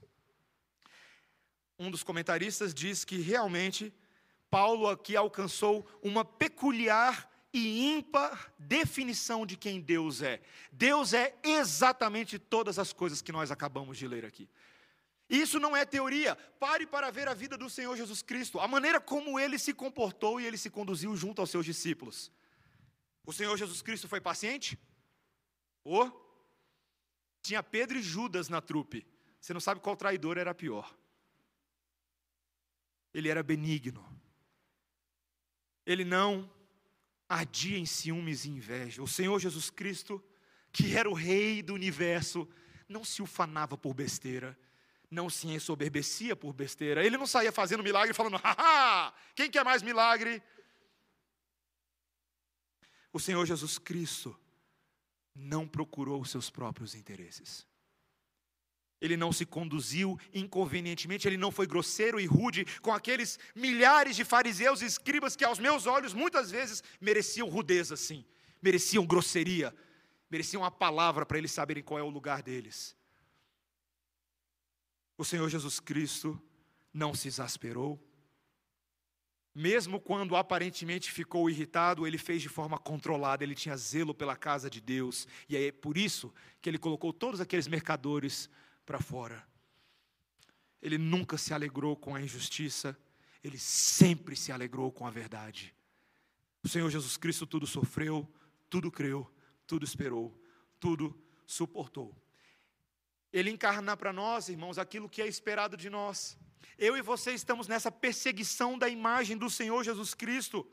[1.79, 3.93] Um dos comentaristas diz que realmente
[4.49, 10.41] Paulo aqui alcançou uma peculiar e ímpar definição de quem Deus é.
[10.71, 14.49] Deus é exatamente todas as coisas que nós acabamos de ler aqui.
[15.29, 16.35] Isso não é teoria.
[16.59, 20.39] Pare para ver a vida do Senhor Jesus Cristo, a maneira como ele se comportou
[20.39, 22.31] e ele se conduziu junto aos seus discípulos.
[23.25, 24.79] O Senhor Jesus Cristo foi paciente?
[25.89, 26.11] Ou
[27.41, 29.07] tinha Pedro e Judas na trupe.
[29.39, 30.93] Você não sabe qual traidor era pior.
[33.13, 34.05] Ele era benigno.
[35.85, 36.51] Ele não
[37.29, 39.01] ardia em ciúmes e inveja.
[39.01, 40.21] O Senhor Jesus Cristo,
[40.73, 42.45] que era o rei do universo,
[42.89, 44.59] não se ufanava por besteira,
[45.09, 47.05] não se ensoberbecia por besteira.
[47.05, 50.43] Ele não saía fazendo milagre falando, haha, quem quer mais milagre?
[53.13, 54.37] O Senhor Jesus Cristo
[55.37, 57.65] não procurou os seus próprios interesses.
[58.99, 64.25] Ele não se conduziu inconvenientemente, ele não foi grosseiro e rude com aqueles milhares de
[64.25, 68.25] fariseus e escribas que, aos meus olhos, muitas vezes mereciam rudeza, sim,
[68.59, 69.73] mereciam grosseria,
[70.31, 72.95] mereciam a palavra para eles saberem qual é o lugar deles.
[75.15, 76.41] O Senhor Jesus Cristo
[76.91, 78.03] não se exasperou,
[79.57, 84.69] mesmo quando aparentemente ficou irritado, ele fez de forma controlada, ele tinha zelo pela casa
[84.69, 88.51] de Deus, e é por isso que ele colocou todos aqueles mercadores
[88.85, 89.43] para fora.
[90.79, 92.95] Ele nunca se alegrou com a injustiça,
[93.43, 95.73] ele sempre se alegrou com a verdade.
[96.63, 98.31] O Senhor Jesus Cristo tudo sofreu,
[98.69, 99.27] tudo creu,
[99.65, 100.39] tudo esperou,
[100.79, 102.15] tudo suportou.
[103.33, 106.37] Ele encarna para nós, irmãos, aquilo que é esperado de nós.
[106.77, 110.69] Eu e você estamos nessa perseguição da imagem do Senhor Jesus Cristo.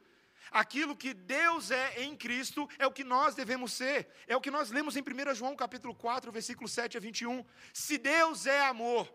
[0.50, 4.08] Aquilo que Deus é em Cristo é o que nós devemos ser.
[4.26, 7.44] É o que nós lemos em 1 João capítulo 4, versículo 7 a 21.
[7.72, 9.12] Se Deus é amor,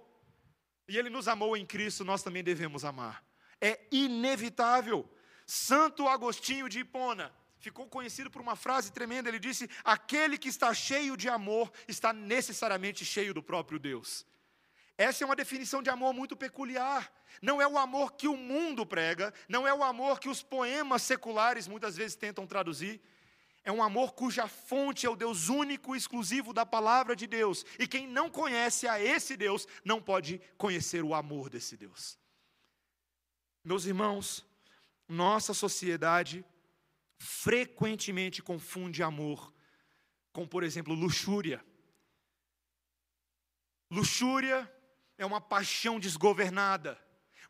[0.87, 3.23] e Ele nos amou em Cristo, nós também devemos amar.
[3.61, 5.07] É inevitável.
[5.45, 9.29] Santo Agostinho de Hipona ficou conhecido por uma frase tremenda.
[9.29, 14.25] Ele disse: Aquele que está cheio de amor está necessariamente cheio do próprio Deus.
[14.99, 17.09] Essa é uma definição de amor muito peculiar.
[17.41, 21.03] Não é o amor que o mundo prega, não é o amor que os poemas
[21.03, 23.01] seculares muitas vezes tentam traduzir.
[23.63, 27.65] É um amor cuja fonte é o Deus único e exclusivo da palavra de Deus.
[27.79, 32.19] E quem não conhece a esse Deus não pode conhecer o amor desse Deus.
[33.63, 34.45] Meus irmãos,
[35.07, 36.43] nossa sociedade
[37.19, 39.53] frequentemente confunde amor
[40.33, 41.63] com, por exemplo, luxúria.
[43.89, 44.69] Luxúria
[45.19, 46.97] é uma paixão desgovernada,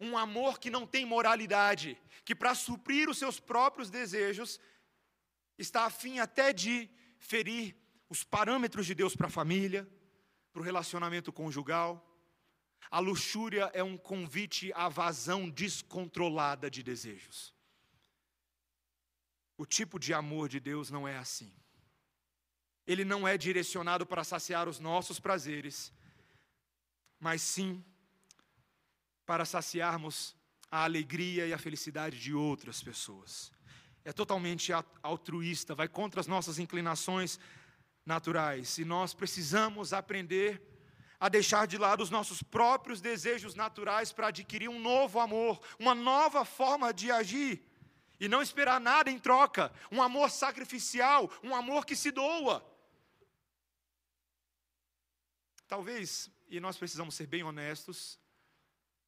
[0.02, 4.60] um amor que não tem moralidade, que para suprir os seus próprios desejos
[5.56, 7.76] está afim até de ferir
[8.10, 9.88] os parâmetros de Deus para a família,
[10.52, 12.04] para o relacionamento conjugal.
[12.90, 17.54] A luxúria é um convite à vazão descontrolada de desejos.
[19.56, 21.54] O tipo de amor de Deus não é assim.
[22.88, 25.94] Ele não é direcionado para saciar os nossos prazeres,
[27.20, 27.84] mas sim
[29.26, 30.36] para saciarmos
[30.72, 33.52] a alegria e a felicidade de outras pessoas.
[34.06, 34.72] É totalmente
[35.04, 37.40] altruísta, vai contra as nossas inclinações
[38.06, 38.78] naturais.
[38.78, 40.62] E nós precisamos aprender
[41.20, 45.94] a deixar de lado os nossos próprios desejos naturais para adquirir um novo amor, uma
[45.94, 47.66] nova forma de agir.
[48.20, 52.66] E não esperar nada em troca, um amor sacrificial, um amor que se doa.
[55.70, 58.20] talvez, e nós precisamos ser bem honestos,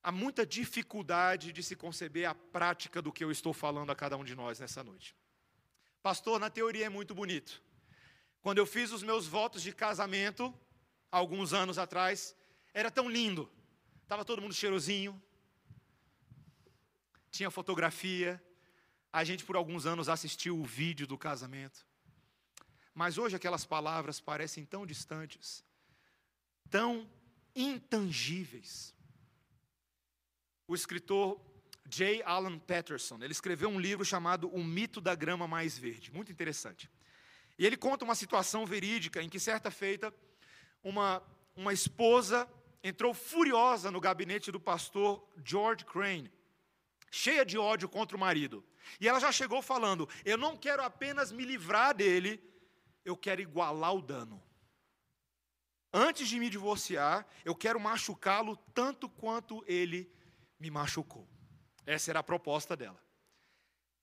[0.03, 4.15] há muita dificuldade de se conceber a prática do que eu estou falando a cada
[4.15, 5.15] um de nós nessa noite.
[6.01, 7.61] Pastor, na teoria é muito bonito.
[8.41, 10.53] Quando eu fiz os meus votos de casamento,
[11.11, 12.35] alguns anos atrás,
[12.73, 13.51] era tão lindo.
[14.03, 15.21] Estava todo mundo cheirosinho,
[17.29, 18.43] tinha fotografia,
[19.11, 21.85] a gente por alguns anos assistiu o vídeo do casamento.
[22.93, 25.63] Mas hoje aquelas palavras parecem tão distantes,
[26.69, 27.09] tão
[27.55, 28.93] intangíveis.
[30.67, 31.39] O escritor
[31.87, 32.23] J.
[32.23, 36.89] Allen Patterson, ele escreveu um livro chamado O Mito da Grama Mais Verde, muito interessante.
[37.59, 40.13] E ele conta uma situação verídica em que certa feita
[40.83, 41.21] uma,
[41.55, 42.47] uma esposa
[42.83, 46.31] entrou furiosa no gabinete do pastor George Crane,
[47.11, 48.63] cheia de ódio contra o marido.
[48.99, 52.41] E ela já chegou falando: Eu não quero apenas me livrar dele,
[53.05, 54.41] eu quero igualar o dano.
[55.93, 60.09] Antes de me divorciar, eu quero machucá-lo tanto quanto ele
[60.59, 61.27] me machucou.
[61.85, 63.01] Essa era a proposta dela.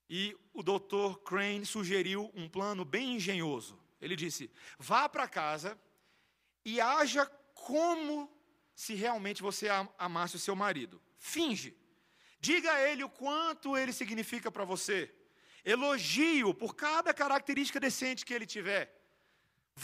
[0.09, 3.79] E o doutor Crane sugeriu um plano bem engenhoso.
[4.01, 5.79] Ele disse: vá para casa
[6.63, 8.31] e haja como
[8.75, 9.67] se realmente você
[9.97, 11.01] amasse o seu marido.
[11.17, 11.75] Finge.
[12.39, 15.13] Diga a ele o quanto ele significa para você.
[15.65, 18.98] Elogie-o por cada característica decente que ele tiver.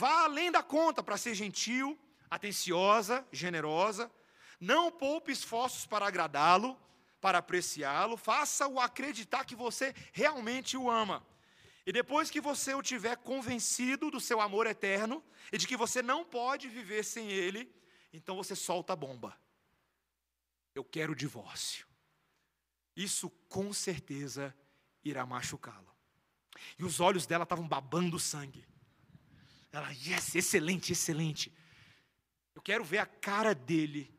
[0.00, 1.98] Vá além da conta para ser gentil,
[2.36, 4.04] atenciosa, generosa.
[4.60, 6.70] Não poupe esforços para agradá-lo,
[7.20, 8.16] para apreciá-lo.
[8.16, 11.18] Faça-o acreditar que você realmente o ama.
[11.86, 15.22] E depois que você o tiver convencido do seu amor eterno
[15.52, 17.60] e de que você não pode viver sem ele,
[18.12, 19.38] então você solta a bomba.
[20.74, 21.86] Eu quero o divórcio
[22.96, 24.56] isso com certeza
[25.04, 25.94] irá machucá-lo.
[26.78, 28.66] E os olhos dela estavam babando sangue.
[29.76, 31.52] Ela, yes, excelente, excelente.
[32.54, 34.10] Eu quero ver a cara dele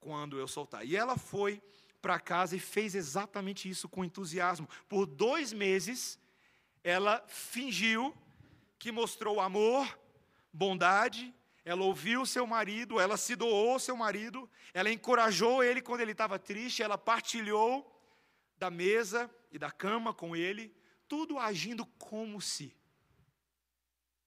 [0.00, 0.84] quando eu soltar.
[0.84, 1.62] E ela foi
[2.02, 4.68] para casa e fez exatamente isso com entusiasmo.
[4.88, 6.18] Por dois meses,
[6.82, 8.12] ela fingiu
[8.80, 9.96] que mostrou amor,
[10.52, 11.32] bondade,
[11.64, 16.36] ela ouviu seu marido, ela se doou seu marido, ela encorajou ele quando ele estava
[16.36, 17.96] triste, ela partilhou
[18.58, 20.74] da mesa e da cama com ele,
[21.06, 22.74] tudo agindo como se.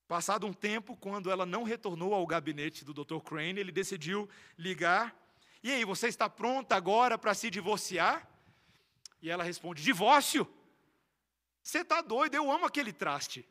[0.10, 3.20] Passado um tempo, quando ela não retornou ao gabinete do Dr.
[3.20, 5.16] Crane, ele decidiu ligar.
[5.62, 8.28] E aí, você está pronta agora para se divorciar?
[9.22, 10.52] E ela responde: Divórcio?
[11.62, 13.48] Você está doido, eu amo aquele traste.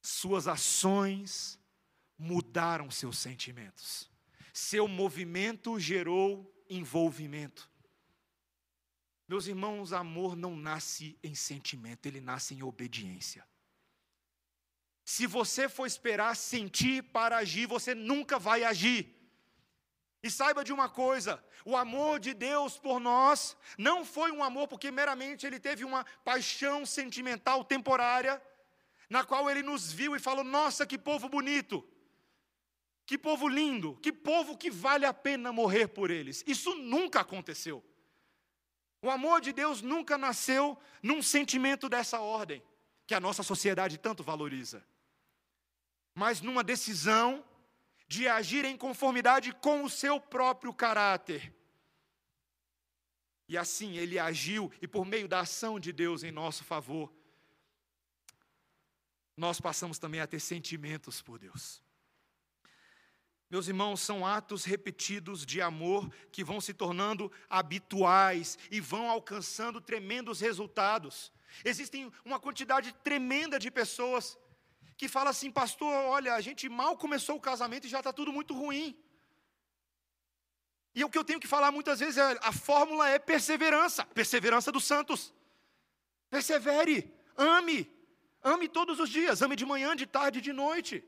[0.00, 1.60] Suas ações
[2.16, 4.10] mudaram seus sentimentos.
[4.54, 7.68] Seu movimento gerou envolvimento.
[9.28, 13.46] Meus irmãos, amor não nasce em sentimento, ele nasce em obediência.
[15.04, 19.14] Se você for esperar sentir para agir, você nunca vai agir.
[20.22, 24.68] E saiba de uma coisa: o amor de Deus por nós não foi um amor
[24.68, 28.42] porque meramente ele teve uma paixão sentimental temporária,
[29.08, 31.88] na qual ele nos viu e falou: Nossa, que povo bonito.
[33.04, 36.42] Que povo lindo, que povo que vale a pena morrer por eles.
[36.44, 37.84] Isso nunca aconteceu.
[39.02, 42.62] O amor de Deus nunca nasceu num sentimento dessa ordem,
[43.06, 44.84] que a nossa sociedade tanto valoriza,
[46.14, 47.44] mas numa decisão
[48.08, 51.54] de agir em conformidade com o seu próprio caráter.
[53.48, 57.12] E assim ele agiu, e por meio da ação de Deus em nosso favor,
[59.36, 61.85] nós passamos também a ter sentimentos por Deus.
[63.48, 69.80] Meus irmãos, são atos repetidos de amor que vão se tornando habituais e vão alcançando
[69.80, 71.32] tremendos resultados.
[71.64, 74.36] Existem uma quantidade tremenda de pessoas
[74.96, 78.32] que falam assim, pastor, olha, a gente mal começou o casamento e já está tudo
[78.32, 78.98] muito ruim.
[80.94, 84.72] E o que eu tenho que falar muitas vezes é: a fórmula é perseverança perseverança
[84.72, 85.32] dos santos.
[86.30, 87.88] Persevere, ame,
[88.42, 91.04] ame todos os dias, ame de manhã, de tarde, de noite.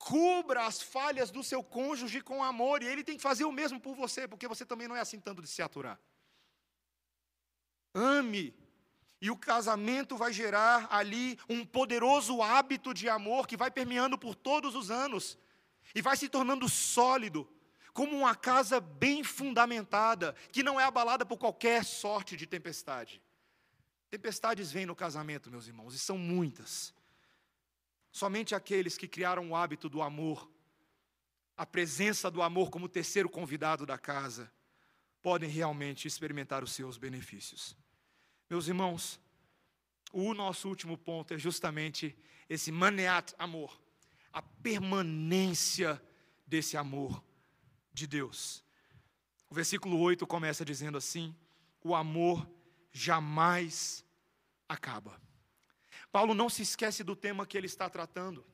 [0.00, 3.78] Cubra as falhas do seu cônjuge com amor, e ele tem que fazer o mesmo
[3.78, 6.00] por você, porque você também não é assim tanto de se aturar.
[7.94, 8.54] Ame,
[9.20, 14.34] e o casamento vai gerar ali um poderoso hábito de amor que vai permeando por
[14.34, 15.36] todos os anos,
[15.94, 17.46] e vai se tornando sólido,
[17.92, 23.20] como uma casa bem fundamentada, que não é abalada por qualquer sorte de tempestade.
[24.08, 26.94] Tempestades vêm no casamento, meus irmãos, e são muitas.
[28.12, 30.50] Somente aqueles que criaram o hábito do amor,
[31.56, 34.50] a presença do amor como terceiro convidado da casa,
[35.22, 37.76] podem realmente experimentar os seus benefícios.
[38.48, 39.20] Meus irmãos,
[40.12, 42.16] o nosso último ponto é justamente
[42.48, 43.80] esse maneat amor,
[44.32, 46.02] a permanência
[46.46, 47.22] desse amor
[47.92, 48.64] de Deus.
[49.48, 51.34] O versículo 8 começa dizendo assim:
[51.82, 52.48] o amor
[52.92, 54.04] jamais
[54.68, 55.20] acaba.
[56.12, 58.44] Paulo não se esquece do tema que ele está tratando.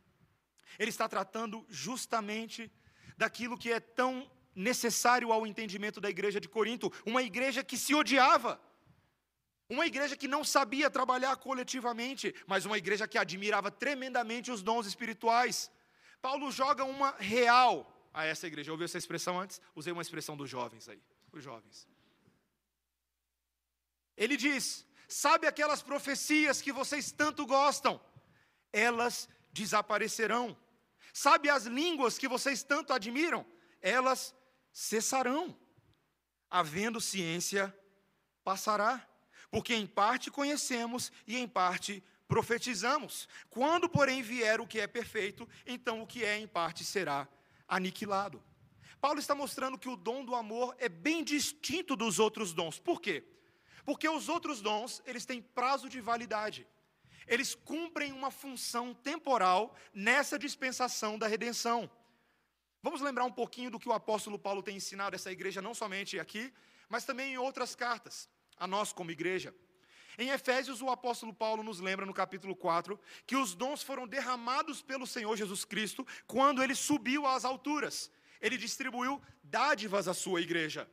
[0.79, 2.71] Ele está tratando justamente
[3.17, 7.95] daquilo que é tão necessário ao entendimento da igreja de Corinto, uma igreja que se
[7.95, 8.61] odiava.
[9.69, 14.87] Uma igreja que não sabia trabalhar coletivamente, mas uma igreja que admirava tremendamente os dons
[14.87, 15.71] espirituais.
[16.23, 18.71] Paulo joga uma real a essa igreja.
[18.71, 19.61] Ouviu essa expressão antes?
[19.75, 21.03] Usei uma expressão dos jovens aí,
[21.33, 21.89] os jovens.
[24.17, 28.01] Ele diz: Sabe aquelas profecias que vocês tanto gostam?
[28.73, 30.57] Elas desaparecerão.
[31.13, 33.47] Sabe as línguas que vocês tanto admiram?
[33.81, 34.35] Elas
[34.73, 35.57] cessarão.
[36.51, 37.75] Havendo ciência,
[38.45, 39.07] passará
[39.51, 43.29] porque em parte conhecemos e em parte profetizamos.
[43.49, 47.29] Quando, porém, vier o que é perfeito, então o que é em parte será
[47.69, 48.43] aniquilado.
[49.01, 52.79] Paulo está mostrando que o dom do amor é bem distinto dos outros dons.
[52.79, 53.25] Por quê?
[53.87, 56.67] Porque os outros dons, eles têm prazo de validade.
[57.27, 61.89] Eles cumprem uma função temporal nessa dispensação da redenção.
[62.83, 66.19] Vamos lembrar um pouquinho do que o apóstolo Paulo tem ensinado essa igreja, não somente
[66.19, 66.53] aqui,
[66.89, 69.55] mas também em outras cartas a nós como igreja.
[70.19, 74.83] Em Efésios, o apóstolo Paulo nos lembra no capítulo 4 que os dons foram derramados
[74.83, 78.11] pelo Senhor Jesus Cristo quando ele subiu às alturas.
[78.41, 80.91] Ele distribuiu dádivas à sua igreja.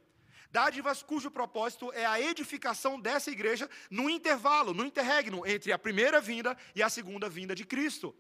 [0.53, 6.21] Dádivas cujo propósito é a edificação dessa igreja no intervalo, no interregno entre a primeira
[6.21, 8.15] vinda e a segunda vinda de Cristo.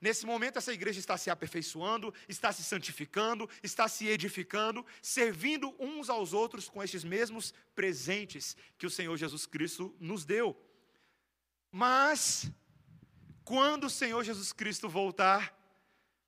[0.00, 6.10] Nesse momento, essa igreja está se aperfeiçoando, está se santificando, está se edificando, servindo uns
[6.10, 10.60] aos outros com estes mesmos presentes que o Senhor Jesus Cristo nos deu.
[11.70, 12.50] Mas,
[13.44, 15.55] quando o Senhor Jesus Cristo voltar,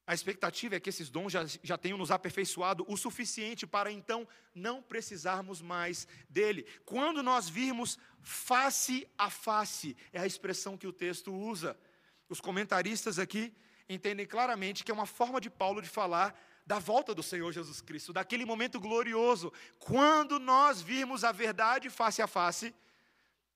[0.09, 4.27] a expectativa é que esses dons já, já tenham nos aperfeiçoado o suficiente para então
[4.55, 6.67] não precisarmos mais dele.
[6.87, 11.79] Quando nós virmos face a face, é a expressão que o texto usa
[12.27, 13.55] os comentaristas aqui
[13.87, 16.35] entendem claramente que é uma forma de Paulo de falar
[16.65, 22.23] da volta do Senhor Jesus Cristo, daquele momento glorioso, quando nós virmos a verdade face
[22.23, 22.75] a face,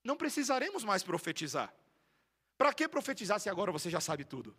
[0.05, 1.75] não precisaremos mais profetizar.
[2.59, 4.55] Para que profetizar se agora você já sabe tudo?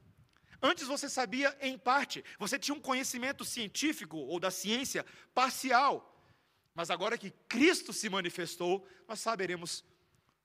[0.66, 5.06] Antes você sabia em parte, você tinha um conhecimento científico ou da ciência
[5.36, 6.10] parcial,
[6.74, 9.84] mas agora que Cristo se manifestou, nós saberemos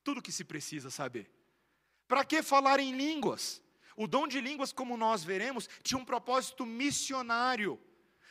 [0.02, 1.30] tudo o que se precisa saber.
[2.08, 3.62] Para que falar em línguas?
[3.96, 7.80] O dom de línguas, como nós veremos, tinha um propósito missionário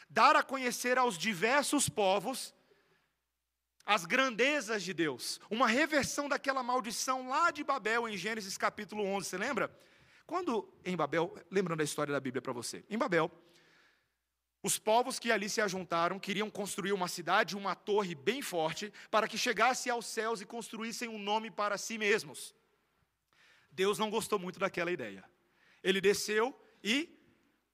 [0.10, 2.54] dar a conhecer aos diversos povos
[3.86, 9.30] as grandezas de Deus, uma reversão daquela maldição lá de Babel em Gênesis capítulo 11,
[9.30, 9.74] você lembra?
[10.28, 13.32] Quando em Babel, lembrando a história da Bíblia para você, em Babel,
[14.62, 19.26] os povos que ali se ajuntaram queriam construir uma cidade, uma torre bem forte, para
[19.26, 22.54] que chegasse aos céus e construíssem um nome para si mesmos.
[23.72, 25.24] Deus não gostou muito daquela ideia.
[25.82, 26.54] Ele desceu
[26.84, 27.18] e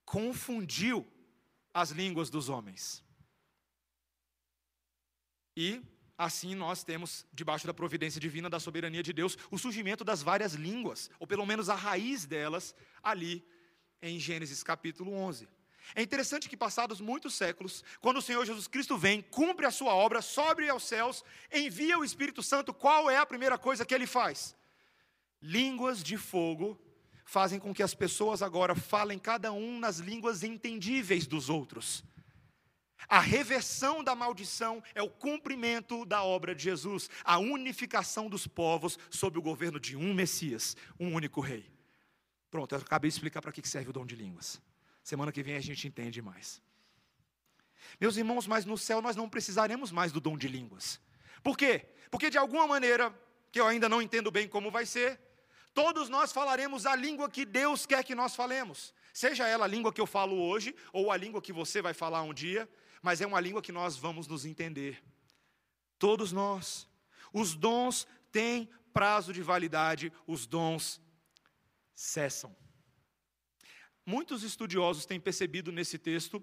[0.06, 1.12] confundiu
[1.74, 3.04] as línguas dos homens.
[5.58, 5.82] E
[6.24, 10.54] assim nós temos, debaixo da providência divina, da soberania de Deus, o surgimento das várias
[10.54, 13.46] línguas, ou pelo menos a raiz delas, ali
[14.02, 15.48] em Gênesis capítulo 11.
[15.96, 19.94] É interessante que, passados muitos séculos, quando o Senhor Jesus Cristo vem, cumpre a sua
[19.94, 24.08] obra, sobe aos céus, envia o Espírito Santo, qual é a primeira coisa que ele
[24.08, 24.56] faz?
[25.44, 26.80] línguas de fogo
[27.26, 32.04] fazem com que as pessoas agora falem cada um nas línguas entendíveis dos outros.
[33.08, 38.98] A reversão da maldição é o cumprimento da obra de Jesus, a unificação dos povos
[39.10, 41.72] sob o governo de um Messias, um único rei.
[42.50, 44.62] Pronto, eu acabei de explicar para que serve o dom de línguas.
[45.04, 46.62] Semana que vem a gente entende mais.
[48.00, 51.00] Meus irmãos, mas no céu nós não precisaremos mais do dom de línguas.
[51.44, 51.86] Por quê?
[52.10, 53.14] Porque de alguma maneira,
[53.52, 55.20] que eu ainda não entendo bem como vai ser,
[55.74, 58.94] Todos nós falaremos a língua que Deus quer que nós falemos.
[59.12, 62.22] Seja ela a língua que eu falo hoje, ou a língua que você vai falar
[62.22, 62.70] um dia,
[63.04, 65.04] mas é uma língua que nós vamos nos entender.
[66.00, 66.88] Todos nós.
[67.34, 71.02] Os dons têm prazo de validade, os dons
[71.94, 72.56] cessam.
[74.06, 76.42] Muitos estudiosos têm percebido nesse texto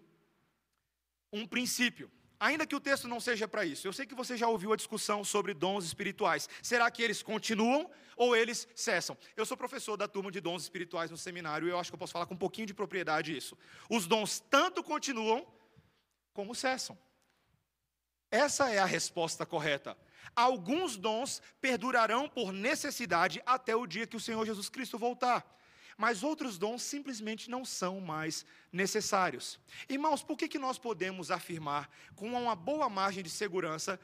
[1.33, 2.11] um princípio.
[2.39, 4.77] Ainda que o texto não seja para isso, eu sei que você já ouviu a
[4.77, 6.49] discussão sobre dons espirituais.
[6.63, 9.17] Será que eles continuam ou eles cessam?
[9.37, 11.99] Eu sou professor da turma de dons espirituais no seminário e eu acho que eu
[11.99, 13.57] posso falar com um pouquinho de propriedade isso.
[13.89, 15.47] Os dons tanto continuam
[16.33, 16.97] como cessam.
[18.31, 19.97] Essa é a resposta correta.
[20.37, 25.45] Alguns dons perdurarão por necessidade até o dia que o Senhor Jesus Cristo voltar.
[26.01, 29.61] mas outros dons simplesmente não são mais necessários.
[29.87, 34.01] Irmãos, por que, que nós podemos afirmar, com uma boa margem de segurança,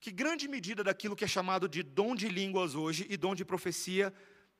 [0.00, 3.44] que grande medida daquilo que é chamado de dom de línguas hoje e dom de
[3.44, 4.12] profecia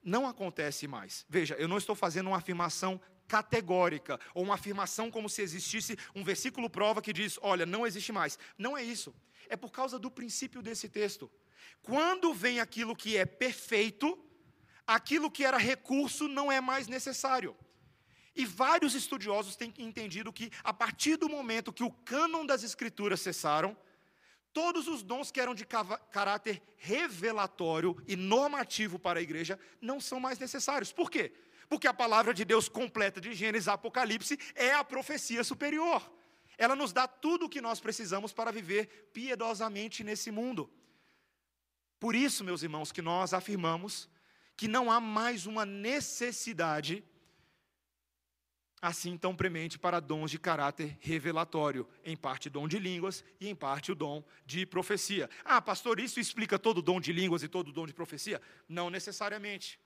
[0.05, 1.27] não acontece mais?
[1.29, 6.25] Veja, eu não estou fazendo uma afirmação categórica, ou uma afirmação como se existisse um
[6.25, 8.39] versículo prova que diz: olha, não existe mais.
[8.57, 9.15] Não é isso.
[9.49, 11.31] É por causa do princípio desse texto.
[11.83, 14.19] Quando vem aquilo que é perfeito,
[14.87, 17.55] aquilo que era recurso não é mais necessário.
[18.35, 23.21] E vários estudiosos têm entendido que, a partir do momento que o cânon das Escrituras
[23.21, 23.77] cessaram,
[24.53, 30.21] todos os dons que eram de caráter revelatório e normativo para a igreja não são
[30.21, 30.93] mais necessários.
[30.93, 31.33] Por quê?
[31.69, 36.03] Porque a palavra de Deus completa de Gênesis a Apocalipse é a profecia superior.
[36.57, 40.71] Ela nos dá tudo o que nós precisamos para viver piedosamente nesse mundo.
[42.01, 44.09] Por isso, meus irmãos, que nós afirmamos
[44.57, 47.05] que não há mais uma necessidade
[48.81, 53.55] assim tão premente para dons de caráter revelatório, em parte dom de línguas e em
[53.55, 55.29] parte o dom de profecia.
[55.45, 58.41] Ah, pastor, isso explica todo o dom de línguas e todo dom de profecia?
[58.69, 59.79] Não necessariamente.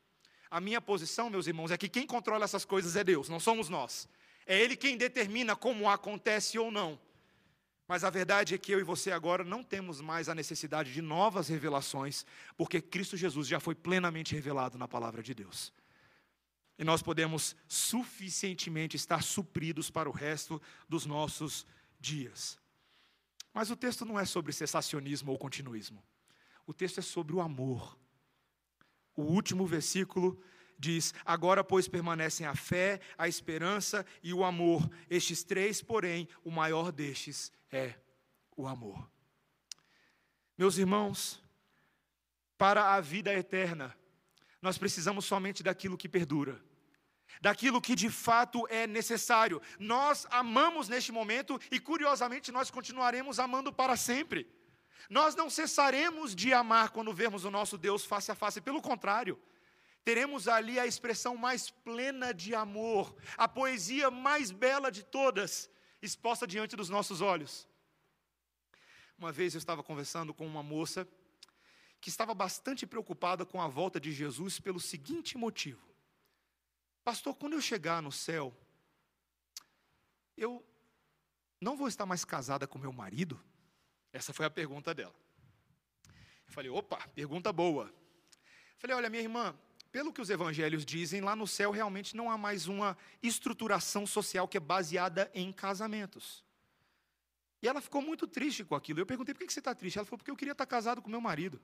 [0.53, 3.71] A minha posição, meus irmãos, é que quem controla essas coisas é Deus, não somos
[3.71, 4.07] nós.
[4.47, 7.01] É Ele quem determina como acontece ou não.
[7.89, 11.01] Mas a verdade é que eu e você agora não temos mais a necessidade de
[11.01, 15.73] novas revelações, porque Cristo Jesus já foi plenamente revelado na palavra de Deus.
[16.79, 21.67] E nós podemos suficientemente estar supridos para o resto dos nossos
[21.99, 22.59] dias.
[23.55, 26.05] Mas o texto não é sobre cessacionismo ou continuismo.
[26.67, 27.97] O texto é sobre o amor.
[29.15, 30.43] O último versículo
[30.79, 34.89] diz: Agora, pois, permanecem a fé, a esperança e o amor.
[35.09, 37.95] Estes três, porém, o maior destes é
[38.57, 39.11] o amor.
[40.57, 41.43] Meus irmãos,
[42.59, 43.97] para a vida eterna,
[44.61, 46.63] nós precisamos somente daquilo que perdura,
[47.41, 49.61] daquilo que de fato é necessário.
[49.79, 54.49] Nós amamos neste momento e, curiosamente, nós continuaremos amando para sempre.
[55.09, 59.41] Nós não cessaremos de amar quando vermos o nosso Deus face a face, pelo contrário,
[60.05, 65.71] teremos ali a expressão mais plena de amor, a poesia mais bela de todas,
[66.01, 67.69] exposta diante dos nossos olhos.
[69.19, 71.07] Uma vez eu estava conversando com uma moça
[72.01, 75.87] que estava bastante preocupada com a volta de Jesus pelo seguinte motivo:
[77.05, 78.53] Pastor, quando eu chegar no céu,
[80.37, 80.67] eu
[81.61, 83.41] não vou estar mais casada com meu marido?
[84.13, 85.15] Essa foi a pergunta dela.
[86.47, 87.85] Eu falei, opa, pergunta boa.
[87.87, 89.55] Eu falei, olha, minha irmã,
[89.91, 94.49] pelo que os evangelhos dizem, lá no céu realmente não há mais uma estruturação social
[94.49, 96.45] que é baseada em casamentos.
[97.63, 99.01] E ela ficou muito triste com aquilo.
[99.01, 99.99] Eu perguntei, por que você está triste?
[99.99, 101.61] Ela falou, porque eu queria estar casado com meu marido.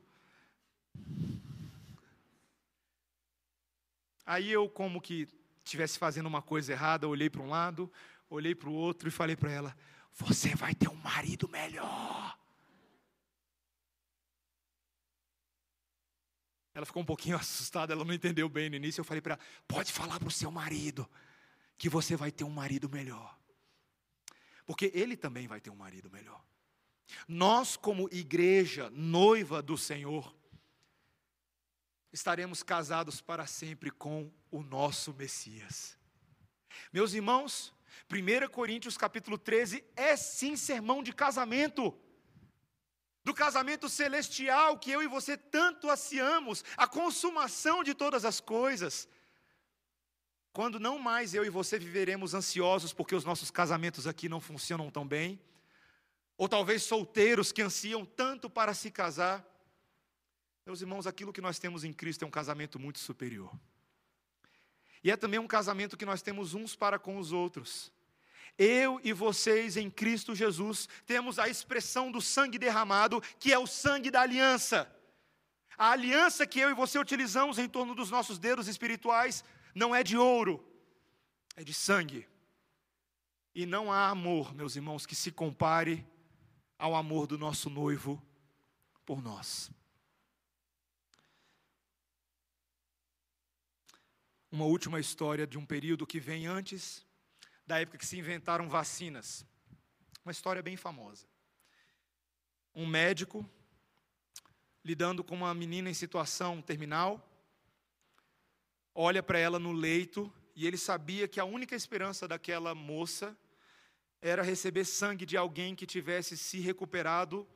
[4.24, 5.26] Aí eu, como que
[5.64, 7.90] estivesse fazendo uma coisa errada, olhei para um lado,
[8.28, 9.76] olhei para o outro e falei para ela:
[10.12, 12.38] Você vai ter um marido melhor.
[16.79, 19.01] Ela ficou um pouquinho assustada, ela não entendeu bem no início.
[19.01, 21.11] Eu falei para ela: pode falar para o seu marido
[21.76, 23.37] que você vai ter um marido melhor.
[24.64, 26.41] Porque ele também vai ter um marido melhor.
[27.26, 30.33] Nós, como igreja, noiva do Senhor,
[32.12, 35.99] estaremos casados para sempre com o nosso Messias.
[36.93, 37.74] Meus irmãos,
[38.09, 41.99] 1 Coríntios capítulo 13 é sim sermão de casamento
[43.29, 49.07] do casamento celestial que eu e você tanto ansiamos, a consumação de todas as coisas.
[50.51, 54.91] Quando não mais eu e você viveremos ansiosos porque os nossos casamentos aqui não funcionam
[54.91, 55.39] tão bem,
[56.39, 59.45] ou talvez solteiros que ansiam tanto para se casar.
[60.64, 63.53] Meus irmãos, aquilo que nós temos em Cristo é um casamento muito superior.
[65.05, 67.93] E é também um casamento que nós temos uns para com os outros.
[68.59, 73.68] Eu e vocês em Cristo Jesus temos a expressão do sangue derramado, que é o
[73.68, 74.92] sangue da aliança.
[75.78, 80.02] A aliança que eu e você utilizamos em torno dos nossos dedos espirituais não é
[80.02, 80.64] de ouro,
[81.54, 82.26] é de sangue.
[83.54, 86.04] E não há amor, meus irmãos, que se compare
[86.76, 88.20] ao amor do nosso noivo
[89.06, 89.70] por nós.
[94.50, 97.06] Uma última história de um período que vem antes
[97.68, 99.44] da época que se inventaram vacinas.
[100.24, 101.26] Uma história bem famosa.
[102.74, 103.46] Um médico
[104.82, 107.22] lidando com uma menina em situação terminal,
[108.94, 113.36] olha para ela no leito e ele sabia que a única esperança daquela moça
[114.22, 117.46] era receber sangue de alguém que tivesse se recuperado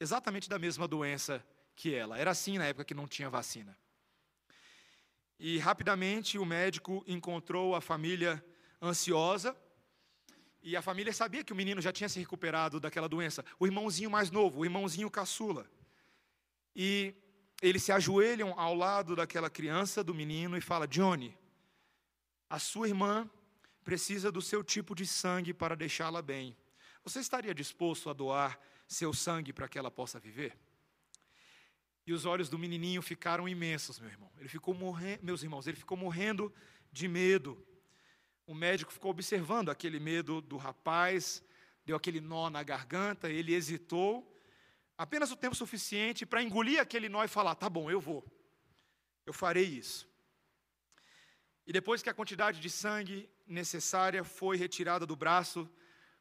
[0.00, 1.46] exatamente da mesma doença
[1.76, 2.18] que ela.
[2.18, 3.76] Era assim na época que não tinha vacina.
[5.38, 8.42] E rapidamente o médico encontrou a família
[8.82, 9.56] ansiosa.
[10.62, 13.44] E a família sabia que o menino já tinha se recuperado daquela doença.
[13.58, 15.70] O irmãozinho mais novo, o irmãozinho caçula.
[16.74, 17.14] E
[17.60, 21.36] eles se ajoelham ao lado daquela criança, do menino, e fala: Johnny,
[22.50, 23.30] a sua irmã
[23.84, 26.56] precisa do seu tipo de sangue para deixá-la bem.
[27.04, 30.56] Você estaria disposto a doar seu sangue para que ela possa viver?
[32.06, 34.30] E os olhos do menininho ficaram imensos, meu irmão.
[34.38, 36.52] Ele ficou morrendo, meus irmãos, ele ficou morrendo
[36.90, 37.64] de medo.
[38.46, 41.42] O médico ficou observando aquele medo do rapaz,
[41.84, 44.28] deu aquele nó na garganta, ele hesitou,
[44.98, 48.24] apenas o tempo suficiente para engolir aquele nó e falar: "Tá bom, eu vou.
[49.24, 50.08] Eu farei isso".
[51.66, 55.68] E depois que a quantidade de sangue necessária foi retirada do braço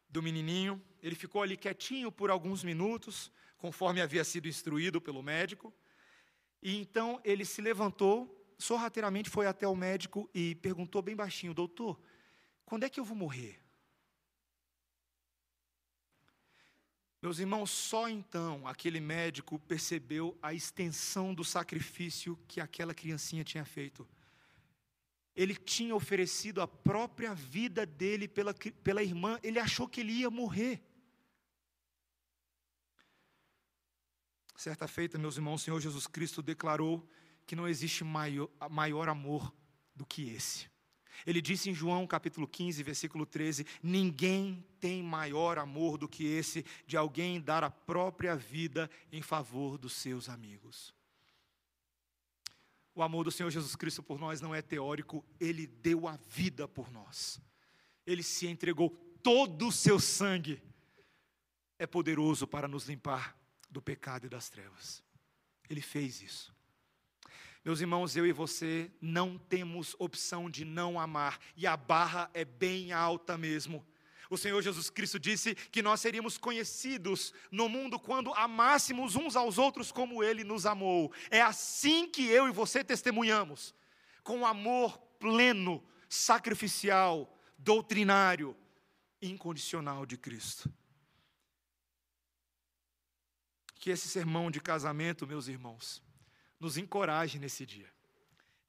[0.08, 5.74] do menininho, ele ficou ali quietinho por alguns minutos, conforme havia sido instruído pelo médico.
[6.62, 8.16] E então ele se levantou,
[8.60, 12.00] sorrateiramente foi até o médico e perguntou bem baixinho: Doutor,
[12.72, 13.62] quando é que eu vou morrer?
[17.22, 23.66] Meus irmãos, só então aquele médico percebeu a extensão do sacrifício que aquela criancinha tinha
[23.66, 24.08] feito.
[25.36, 30.30] Ele tinha oferecido a própria vida dele pela, pela irmã, ele achou que ele ia
[30.30, 30.82] morrer.
[34.56, 37.06] Certa feita, meus irmãos, o Senhor Jesus Cristo declarou
[37.46, 39.54] que não existe maior, maior amor
[39.94, 40.72] do que esse.
[41.26, 46.66] Ele disse em João capítulo 15, versículo 13: Ninguém tem maior amor do que esse
[46.86, 50.94] de alguém dar a própria vida em favor dos seus amigos.
[52.94, 56.68] O amor do Senhor Jesus Cristo por nós não é teórico, ele deu a vida
[56.68, 57.40] por nós.
[58.06, 58.90] Ele se entregou
[59.24, 60.62] todo o seu sangue.
[61.80, 63.38] É poderoso para nos limpar
[63.70, 65.04] do pecado e das trevas.
[65.70, 66.51] Ele fez isso.
[67.64, 72.44] Meus irmãos, eu e você não temos opção de não amar, e a barra é
[72.44, 73.86] bem alta mesmo.
[74.32, 79.58] O Senhor Jesus Cristo disse que nós seríamos conhecidos no mundo quando amássemos uns aos
[79.58, 81.12] outros como Ele nos amou.
[81.30, 83.76] É assim que eu e você testemunhamos,
[84.24, 88.56] com amor pleno, sacrificial, doutrinário,
[89.22, 90.74] incondicional de Cristo.
[93.76, 96.02] Que esse sermão de casamento, meus irmãos,
[96.62, 97.92] nos encoraje nesse dia.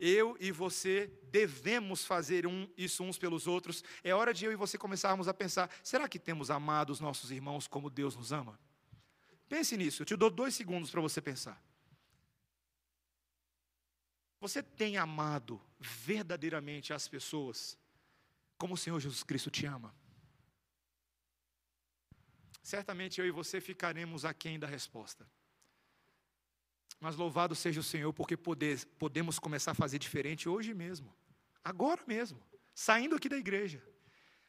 [0.01, 3.84] Eu e você devemos fazer um, isso uns pelos outros.
[4.03, 7.30] É hora de eu e você começarmos a pensar: será que temos amado os nossos
[7.30, 8.59] irmãos como Deus nos ama?
[9.49, 11.62] Pense nisso, eu te dou dois segundos para você pensar.
[14.40, 17.78] Você tem amado verdadeiramente as pessoas
[18.59, 19.95] como o Senhor Jesus Cristo te ama?
[22.62, 25.26] certamente eu e você ficaremos aquém da resposta.
[27.03, 31.12] Mas louvado seja o Senhor, porque poder, podemos começar a fazer diferente hoje mesmo,
[31.64, 32.40] agora mesmo,
[32.72, 33.82] saindo aqui da igreja.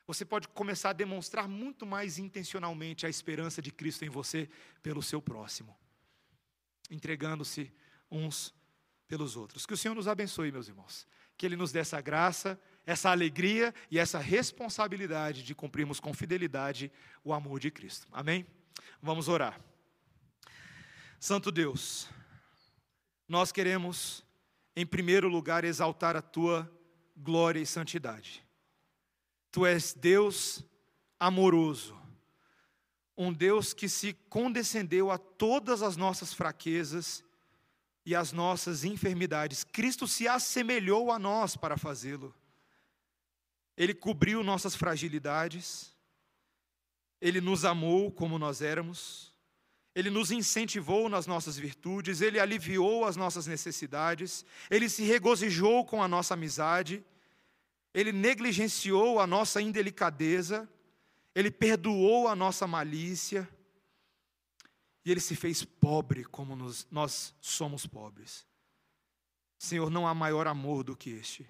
[0.06, 4.48] Você pode começar a demonstrar muito mais intencionalmente a esperança de Cristo em você
[4.84, 5.76] pelo seu próximo,
[6.92, 7.74] entregando-se
[8.12, 8.54] uns
[9.08, 9.66] pelos outros.
[9.66, 11.08] Que o Senhor nos abençoe, meus irmãos.
[11.36, 16.92] Que Ele nos dê essa graça essa alegria e essa responsabilidade de cumprirmos com fidelidade
[17.24, 18.08] o amor de Cristo.
[18.12, 18.46] Amém?
[19.02, 19.60] Vamos orar.
[21.20, 22.10] Santo Deus,
[23.28, 24.24] nós queremos,
[24.76, 26.70] em primeiro lugar, exaltar a tua
[27.16, 28.46] glória e santidade.
[29.52, 30.64] Tu és Deus
[31.20, 31.98] amoroso,
[33.18, 37.24] um Deus que se condescendeu a todas as nossas fraquezas
[38.06, 39.64] e as nossas enfermidades.
[39.64, 42.34] Cristo se assemelhou a nós para fazê-lo.
[43.78, 45.96] Ele cobriu nossas fragilidades,
[47.20, 49.33] Ele nos amou como nós éramos,
[49.96, 56.02] Ele nos incentivou nas nossas virtudes, Ele aliviou as nossas necessidades, Ele se regozijou com
[56.02, 57.06] a nossa amizade,
[57.94, 60.68] Ele negligenciou a nossa indelicadeza,
[61.36, 63.48] Ele perdoou a nossa malícia,
[65.06, 68.48] e Ele se fez pobre como nos, nós somos pobres.
[69.60, 71.48] Senhor, não há maior amor do que este.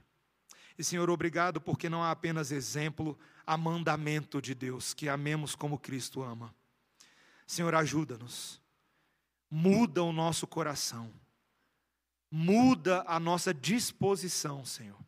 [0.77, 5.79] E, Senhor, obrigado porque não há apenas exemplo, há mandamento de Deus, que amemos como
[5.79, 6.53] Cristo ama.
[7.53, 8.59] Senhor, ajuda-nos.
[9.49, 11.13] Muda o nosso coração.
[12.29, 14.99] Muda a nossa disposição, Senhor.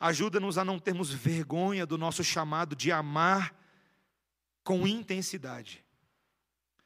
[0.00, 3.54] Ajuda-nos a não termos vergonha do nosso chamado de amar
[4.64, 5.84] com intensidade.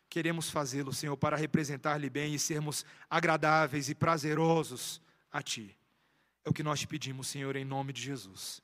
[0.09, 5.78] Queremos fazê-lo, Senhor, para representar-lhe bem e sermos agradáveis e prazerosos a Ti.
[6.45, 8.61] É o que nós te pedimos, Senhor, em nome de Jesus.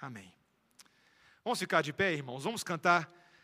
[0.00, 0.32] Amém.
[1.44, 2.44] Vamos ficar de pé, irmãos?
[2.44, 3.19] Vamos cantar